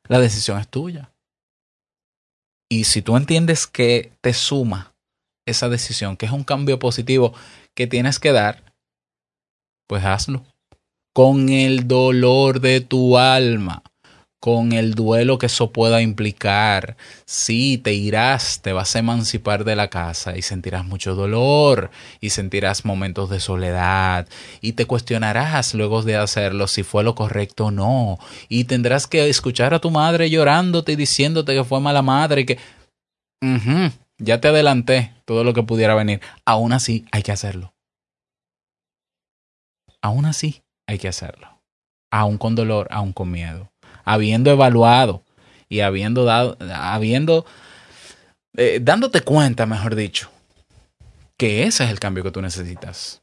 La 0.07 0.19
decisión 0.19 0.59
es 0.59 0.67
tuya. 0.67 1.11
Y 2.69 2.85
si 2.85 3.01
tú 3.01 3.17
entiendes 3.17 3.67
que 3.67 4.11
te 4.21 4.33
suma 4.33 4.93
esa 5.45 5.69
decisión, 5.69 6.17
que 6.17 6.25
es 6.25 6.31
un 6.31 6.43
cambio 6.43 6.79
positivo 6.79 7.33
que 7.75 7.87
tienes 7.87 8.19
que 8.19 8.31
dar, 8.31 8.73
pues 9.87 10.03
hazlo. 10.03 10.45
Con 11.13 11.49
el 11.49 11.87
dolor 11.87 12.59
de 12.59 12.81
tu 12.81 13.17
alma, 13.17 13.83
con 14.45 14.73
el 14.73 14.93
duelo 14.93 15.39
que 15.39 15.47
eso 15.47 15.71
pueda 15.71 16.03
implicar. 16.03 16.97
Sí, 17.25 17.79
te 17.79 17.93
irás, 17.93 18.61
te 18.61 18.73
vas 18.73 18.95
a 18.95 18.99
emancipar 18.99 19.63
de 19.63 19.75
la 19.75 19.89
casa 19.89 20.37
y 20.37 20.43
sentirás 20.43 20.85
mucho 20.85 21.15
dolor 21.15 21.89
y 22.21 22.29
sentirás 22.29 22.85
momentos 22.85 23.31
de 23.31 23.39
soledad 23.39 24.27
y 24.61 24.73
te 24.73 24.85
cuestionarás 24.85 25.73
luego 25.73 26.03
de 26.03 26.17
hacerlo 26.17 26.67
si 26.67 26.83
fue 26.83 27.03
lo 27.03 27.15
correcto 27.15 27.65
o 27.65 27.71
no 27.71 28.19
y 28.47 28.65
tendrás 28.65 29.07
que 29.07 29.29
escuchar 29.29 29.73
a 29.73 29.79
tu 29.79 29.89
madre 29.89 30.29
llorándote 30.29 30.91
y 30.91 30.95
diciéndote 30.95 31.55
que 31.55 31.63
fue 31.63 31.79
mala 31.79 32.03
madre 32.03 32.41
y 32.41 32.45
que... 32.45 32.59
Ya 34.17 34.39
te 34.39 34.47
adelanté 34.47 35.13
todo 35.25 35.43
lo 35.43 35.53
que 35.53 35.63
pudiera 35.63 35.95
venir. 35.95 36.21
Aún 36.45 36.73
así, 36.73 37.05
hay 37.11 37.23
que 37.23 37.31
hacerlo. 37.31 37.73
aún 40.01 40.25
así 40.25 40.61
hay 40.87 40.99
que 40.99 41.07
hacerlo. 41.07 41.61
Aún 42.11 42.37
con 42.37 42.55
dolor, 42.55 42.87
aún 42.91 43.11
con 43.11 43.31
miedo. 43.31 43.71
Habiendo 44.03 44.51
evaluado 44.51 45.23
y 45.67 45.79
habiendo 45.79 46.25
dado, 46.25 46.57
habiendo, 46.73 47.45
eh, 48.55 48.79
dándote 48.81 49.21
cuenta, 49.21 49.65
mejor 49.65 49.95
dicho, 49.95 50.29
que 51.37 51.63
ese 51.63 51.85
es 51.85 51.89
el 51.89 51.99
cambio 51.99 52.23
que 52.23 52.31
tú 52.31 52.41
necesitas. 52.41 53.21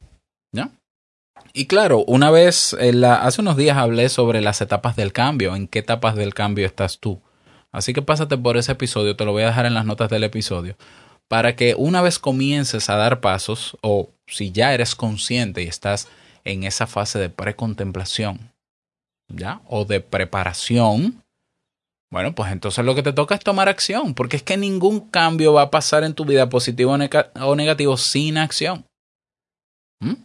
Y 1.55 1.67
claro, 1.67 2.03
una 2.05 2.31
vez, 2.31 2.73
hace 2.73 3.41
unos 3.41 3.57
días 3.57 3.77
hablé 3.77 4.09
sobre 4.09 4.41
las 4.41 4.59
etapas 4.61 4.95
del 4.95 5.13
cambio, 5.13 5.55
en 5.55 5.67
qué 5.67 5.79
etapas 5.79 6.15
del 6.15 6.33
cambio 6.33 6.65
estás 6.65 6.99
tú. 6.99 7.21
Así 7.73 7.91
que 7.91 8.01
pásate 8.01 8.37
por 8.37 8.55
ese 8.55 8.71
episodio, 8.71 9.15
te 9.15 9.25
lo 9.25 9.31
voy 9.31 9.43
a 9.43 9.47
dejar 9.47 9.65
en 9.65 9.73
las 9.73 9.85
notas 9.85 10.09
del 10.09 10.23
episodio, 10.23 10.77
para 11.27 11.55
que 11.55 11.75
una 11.75 12.01
vez 12.01 12.19
comiences 12.19 12.89
a 12.89 12.95
dar 12.95 13.19
pasos, 13.19 13.77
o 13.81 14.11
si 14.27 14.51
ya 14.51 14.73
eres 14.73 14.95
consciente 14.95 15.63
y 15.63 15.67
estás 15.67 16.07
en 16.43 16.63
esa 16.63 16.85
fase 16.85 17.17
de 17.17 17.29
precontemplación, 17.29 18.51
¿ya? 19.27 19.61
O 19.67 19.85
de 19.85 20.01
preparación, 20.01 21.23
bueno, 22.11 22.35
pues 22.35 22.51
entonces 22.51 22.85
lo 22.85 22.93
que 22.93 23.01
te 23.01 23.11
toca 23.11 23.33
es 23.33 23.41
tomar 23.41 23.69
acción, 23.69 24.13
porque 24.13 24.37
es 24.37 24.43
que 24.43 24.55
ningún 24.55 25.09
cambio 25.09 25.53
va 25.53 25.63
a 25.63 25.71
pasar 25.71 26.03
en 26.03 26.13
tu 26.13 26.25
vida 26.25 26.47
positivo 26.47 26.93
o 26.93 27.55
negativo 27.55 27.97
sin 27.97 28.37
acción. 28.37 28.85
¿Mm? 29.99 30.23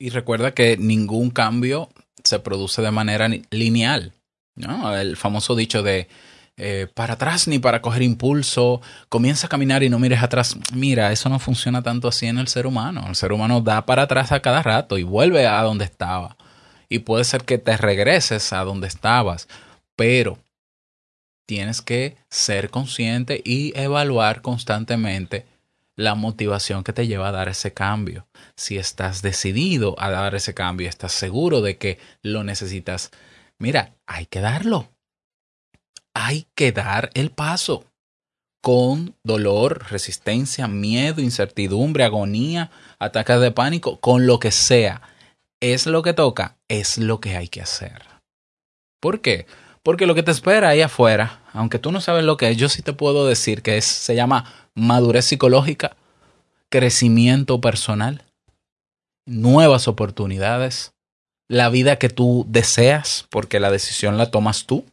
Y 0.00 0.10
recuerda 0.10 0.54
que 0.54 0.76
ningún 0.76 1.30
cambio 1.30 1.88
se 2.22 2.38
produce 2.38 2.82
de 2.82 2.92
manera 2.92 3.28
lineal. 3.50 4.12
¿No? 4.54 4.96
El 4.96 5.16
famoso 5.16 5.54
dicho 5.54 5.82
de 5.82 6.08
eh, 6.56 6.86
para 6.94 7.14
atrás 7.14 7.48
ni 7.48 7.58
para 7.58 7.82
coger 7.82 8.02
impulso, 8.02 8.80
comienza 9.08 9.48
a 9.48 9.50
caminar 9.50 9.82
y 9.82 9.88
no 9.88 9.98
mires 9.98 10.22
atrás. 10.22 10.56
Mira, 10.72 11.10
eso 11.10 11.28
no 11.28 11.38
funciona 11.38 11.82
tanto 11.82 12.06
así 12.08 12.26
en 12.26 12.38
el 12.38 12.48
ser 12.48 12.66
humano. 12.66 13.04
El 13.08 13.16
ser 13.16 13.32
humano 13.32 13.60
da 13.60 13.84
para 13.86 14.02
atrás 14.02 14.30
a 14.30 14.40
cada 14.40 14.62
rato 14.62 14.96
y 14.96 15.02
vuelve 15.02 15.46
a 15.46 15.60
donde 15.62 15.84
estaba. 15.84 16.36
Y 16.88 17.00
puede 17.00 17.24
ser 17.24 17.44
que 17.44 17.58
te 17.58 17.76
regreses 17.76 18.52
a 18.52 18.62
donde 18.62 18.86
estabas, 18.86 19.48
pero 19.96 20.38
tienes 21.46 21.82
que 21.82 22.16
ser 22.30 22.70
consciente 22.70 23.42
y 23.44 23.72
evaluar 23.78 24.40
constantemente 24.42 25.46
la 25.96 26.14
motivación 26.14 26.84
que 26.84 26.92
te 26.92 27.06
lleva 27.06 27.28
a 27.28 27.32
dar 27.32 27.48
ese 27.48 27.72
cambio. 27.72 28.26
Si 28.56 28.78
estás 28.78 29.22
decidido 29.22 29.96
a 29.98 30.10
dar 30.10 30.34
ese 30.34 30.54
cambio, 30.54 30.88
estás 30.88 31.12
seguro 31.12 31.60
de 31.62 31.78
que 31.78 31.98
lo 32.22 32.44
necesitas, 32.44 33.10
mira, 33.58 33.94
hay 34.06 34.26
que 34.26 34.40
darlo 34.40 34.88
hay 36.14 36.46
que 36.54 36.72
dar 36.72 37.10
el 37.14 37.30
paso 37.30 37.84
con 38.62 39.14
dolor, 39.24 39.90
resistencia, 39.90 40.68
miedo, 40.68 41.20
incertidumbre, 41.20 42.04
agonía, 42.04 42.70
ataques 42.98 43.40
de 43.40 43.50
pánico, 43.50 44.00
con 44.00 44.26
lo 44.26 44.38
que 44.38 44.52
sea. 44.52 45.02
Es 45.60 45.86
lo 45.86 46.02
que 46.02 46.14
toca, 46.14 46.56
es 46.68 46.96
lo 46.96 47.20
que 47.20 47.36
hay 47.36 47.48
que 47.48 47.60
hacer. 47.60 48.02
¿Por 49.00 49.20
qué? 49.20 49.46
Porque 49.82 50.06
lo 50.06 50.14
que 50.14 50.22
te 50.22 50.30
espera 50.30 50.70
ahí 50.70 50.80
afuera, 50.80 51.42
aunque 51.52 51.78
tú 51.78 51.92
no 51.92 52.00
sabes 52.00 52.24
lo 52.24 52.38
que 52.38 52.50
es, 52.50 52.56
yo 52.56 52.70
sí 52.70 52.80
te 52.80 52.94
puedo 52.94 53.26
decir 53.26 53.60
que 53.60 53.76
es, 53.76 53.84
se 53.84 54.14
llama 54.14 54.70
madurez 54.74 55.26
psicológica, 55.26 55.96
crecimiento 56.70 57.60
personal, 57.60 58.22
nuevas 59.26 59.88
oportunidades, 59.88 60.93
la 61.48 61.68
vida 61.68 61.96
que 61.96 62.08
tú 62.08 62.46
deseas, 62.48 63.26
porque 63.30 63.60
la 63.60 63.70
decisión 63.70 64.18
la 64.18 64.30
tomas 64.30 64.66
tú 64.66 64.84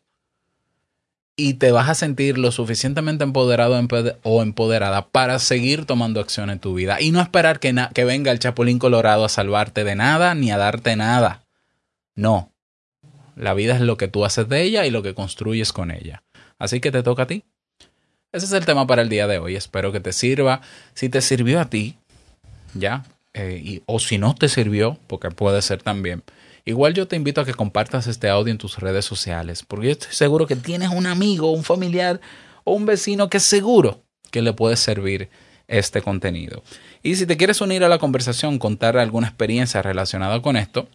y 1.36 1.56
te 1.56 1.72
vas 1.72 1.90
a 1.90 1.96
sentir 1.96 2.38
lo 2.38 2.52
suficientemente 2.52 3.24
empoderado 3.24 3.80
o 4.24 4.42
empoderada 4.42 5.08
para 5.08 5.40
seguir 5.40 5.86
tomando 5.86 6.20
acción 6.20 6.50
en 6.50 6.60
tu 6.60 6.74
vida 6.74 7.02
y 7.02 7.12
no 7.12 7.22
esperar 7.22 7.60
que, 7.60 7.74
venga 8.04 8.32
el 8.32 8.40
Chapulín 8.40 8.80
Colorado 8.80 9.26
a 9.26 9.30
salvarte 9.30 9.84
de 9.84 9.96
nada 9.96 10.36
ni 10.36 10.52
a 10.52 10.58
darte 10.58 10.96
nada. 10.96 11.44
No. 12.16 12.52
La 13.36 13.54
vida 13.54 13.76
es 13.76 13.82
lo 13.82 13.98
que 13.98 14.08
tú 14.08 14.26
haces 14.26 14.50
de 14.50 14.62
ella 14.62 14.86
y 14.86 14.92
lo 14.92 15.02
que 15.02 15.16
construyes 15.16 15.72
con 15.74 15.90
ella. 15.90 16.22
Así 16.60 16.80
que 16.80 16.92
te 16.92 17.02
toca 17.02 17.24
a 17.24 17.28
ti. 17.28 17.44
Ese 18.32 18.46
es 18.46 18.52
el 18.52 18.66
tema 18.66 18.86
para 18.86 19.02
el 19.02 19.10
día 19.10 19.26
de 19.26 19.40
hoy. 19.40 19.56
Espero 19.56 19.92
que 19.92 20.00
te 20.00 20.14
sirva. 20.14 20.62
Si 20.94 21.10
te 21.10 21.22
sirvió 21.22 21.60
a 21.60 21.70
ti, 21.70 21.98
ya, 22.74 23.04
eh, 23.34 23.82
o 23.86 24.00
si 24.00 24.18
no 24.18 24.36
te 24.36 24.48
sirvió, 24.48 25.00
porque 25.08 25.32
puede 25.32 25.62
ser 25.62 25.82
también 25.82 26.24
Igual 26.66 26.94
yo 26.94 27.08
te 27.08 27.16
invito 27.16 27.42
a 27.42 27.46
que 27.46 27.54
compartas 27.54 28.08
este 28.08 28.30
audio 28.30 28.52
en 28.52 28.58
tus 28.58 28.78
redes 28.80 29.06
sociales, 29.06 29.64
porque 29.68 29.88
yo 29.88 29.92
estoy 29.94 30.14
seguro 30.14 30.48
que 30.48 30.56
tienes 30.56 30.90
un 30.90 31.08
amigo, 31.08 31.52
un 31.52 31.64
familiar 31.64 32.22
o 32.64 32.74
un 32.74 32.86
vecino 32.86 33.30
que 33.30 33.40
seguro 33.40 34.04
que 34.30 34.42
le 34.42 34.54
puede 34.54 34.76
servir 34.76 35.30
este 35.68 36.02
contenido. 36.02 36.64
Y 37.02 37.16
si 37.16 37.26
te 37.26 37.38
quieres 37.38 37.62
unir 37.62 37.84
a 37.84 37.90
la 37.90 37.98
conversación, 37.98 38.60
contar 38.60 38.98
alguna 38.98 39.28
experiencia 39.28 39.82
relacionada 39.82 40.42
con 40.42 40.56
esto, 40.56 40.88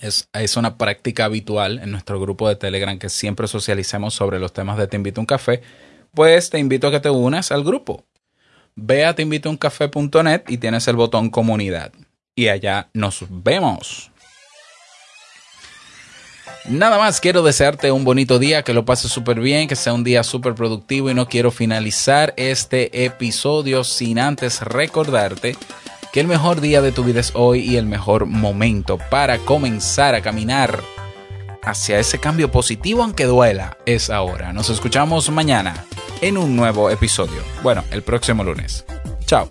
es, 0.00 0.28
es, 0.32 0.56
una 0.56 0.76
práctica 0.78 1.26
habitual 1.26 1.78
en 1.78 1.90
nuestro 1.90 2.20
grupo 2.20 2.48
de 2.48 2.56
Telegram 2.56 2.98
que 2.98 3.08
siempre 3.08 3.46
socialicemos 3.46 4.14
sobre 4.14 4.40
los 4.40 4.52
temas 4.52 4.76
de 4.78 4.88
Te 4.88 4.96
invito 4.96 5.20
a 5.20 5.22
un 5.22 5.26
café, 5.26 5.62
pues 6.12 6.50
te 6.50 6.58
invito 6.58 6.88
a 6.88 6.90
que 6.90 7.00
te 7.00 7.10
unas 7.10 7.52
al 7.52 7.64
grupo. 7.64 8.04
Ve 8.74 9.04
a 9.04 9.14
teinvitouncafé.net 9.14 10.42
y 10.48 10.58
tienes 10.58 10.88
el 10.88 10.96
botón 10.96 11.30
comunidad. 11.30 11.92
Y 12.34 12.48
allá 12.48 12.88
nos 12.94 13.24
vemos. 13.28 14.11
Nada 16.68 16.96
más 16.96 17.20
quiero 17.20 17.42
desearte 17.42 17.90
un 17.90 18.04
bonito 18.04 18.38
día, 18.38 18.62
que 18.62 18.72
lo 18.72 18.84
pases 18.84 19.10
súper 19.10 19.40
bien, 19.40 19.66
que 19.66 19.74
sea 19.74 19.92
un 19.92 20.04
día 20.04 20.22
súper 20.22 20.54
productivo 20.54 21.10
y 21.10 21.14
no 21.14 21.26
quiero 21.26 21.50
finalizar 21.50 22.34
este 22.36 23.04
episodio 23.04 23.82
sin 23.82 24.20
antes 24.20 24.60
recordarte 24.60 25.56
que 26.12 26.20
el 26.20 26.28
mejor 26.28 26.60
día 26.60 26.80
de 26.80 26.92
tu 26.92 27.02
vida 27.02 27.20
es 27.20 27.32
hoy 27.34 27.60
y 27.60 27.76
el 27.76 27.86
mejor 27.86 28.26
momento 28.26 28.98
para 29.10 29.38
comenzar 29.38 30.14
a 30.14 30.20
caminar 30.20 30.80
hacia 31.64 31.98
ese 31.98 32.18
cambio 32.18 32.50
positivo 32.52 33.02
aunque 33.02 33.24
duela 33.24 33.76
es 33.84 34.08
ahora. 34.08 34.52
Nos 34.52 34.70
escuchamos 34.70 35.30
mañana 35.30 35.84
en 36.20 36.38
un 36.38 36.54
nuevo 36.54 36.90
episodio. 36.90 37.42
Bueno, 37.62 37.82
el 37.90 38.02
próximo 38.02 38.44
lunes. 38.44 38.84
Chao. 39.26 39.50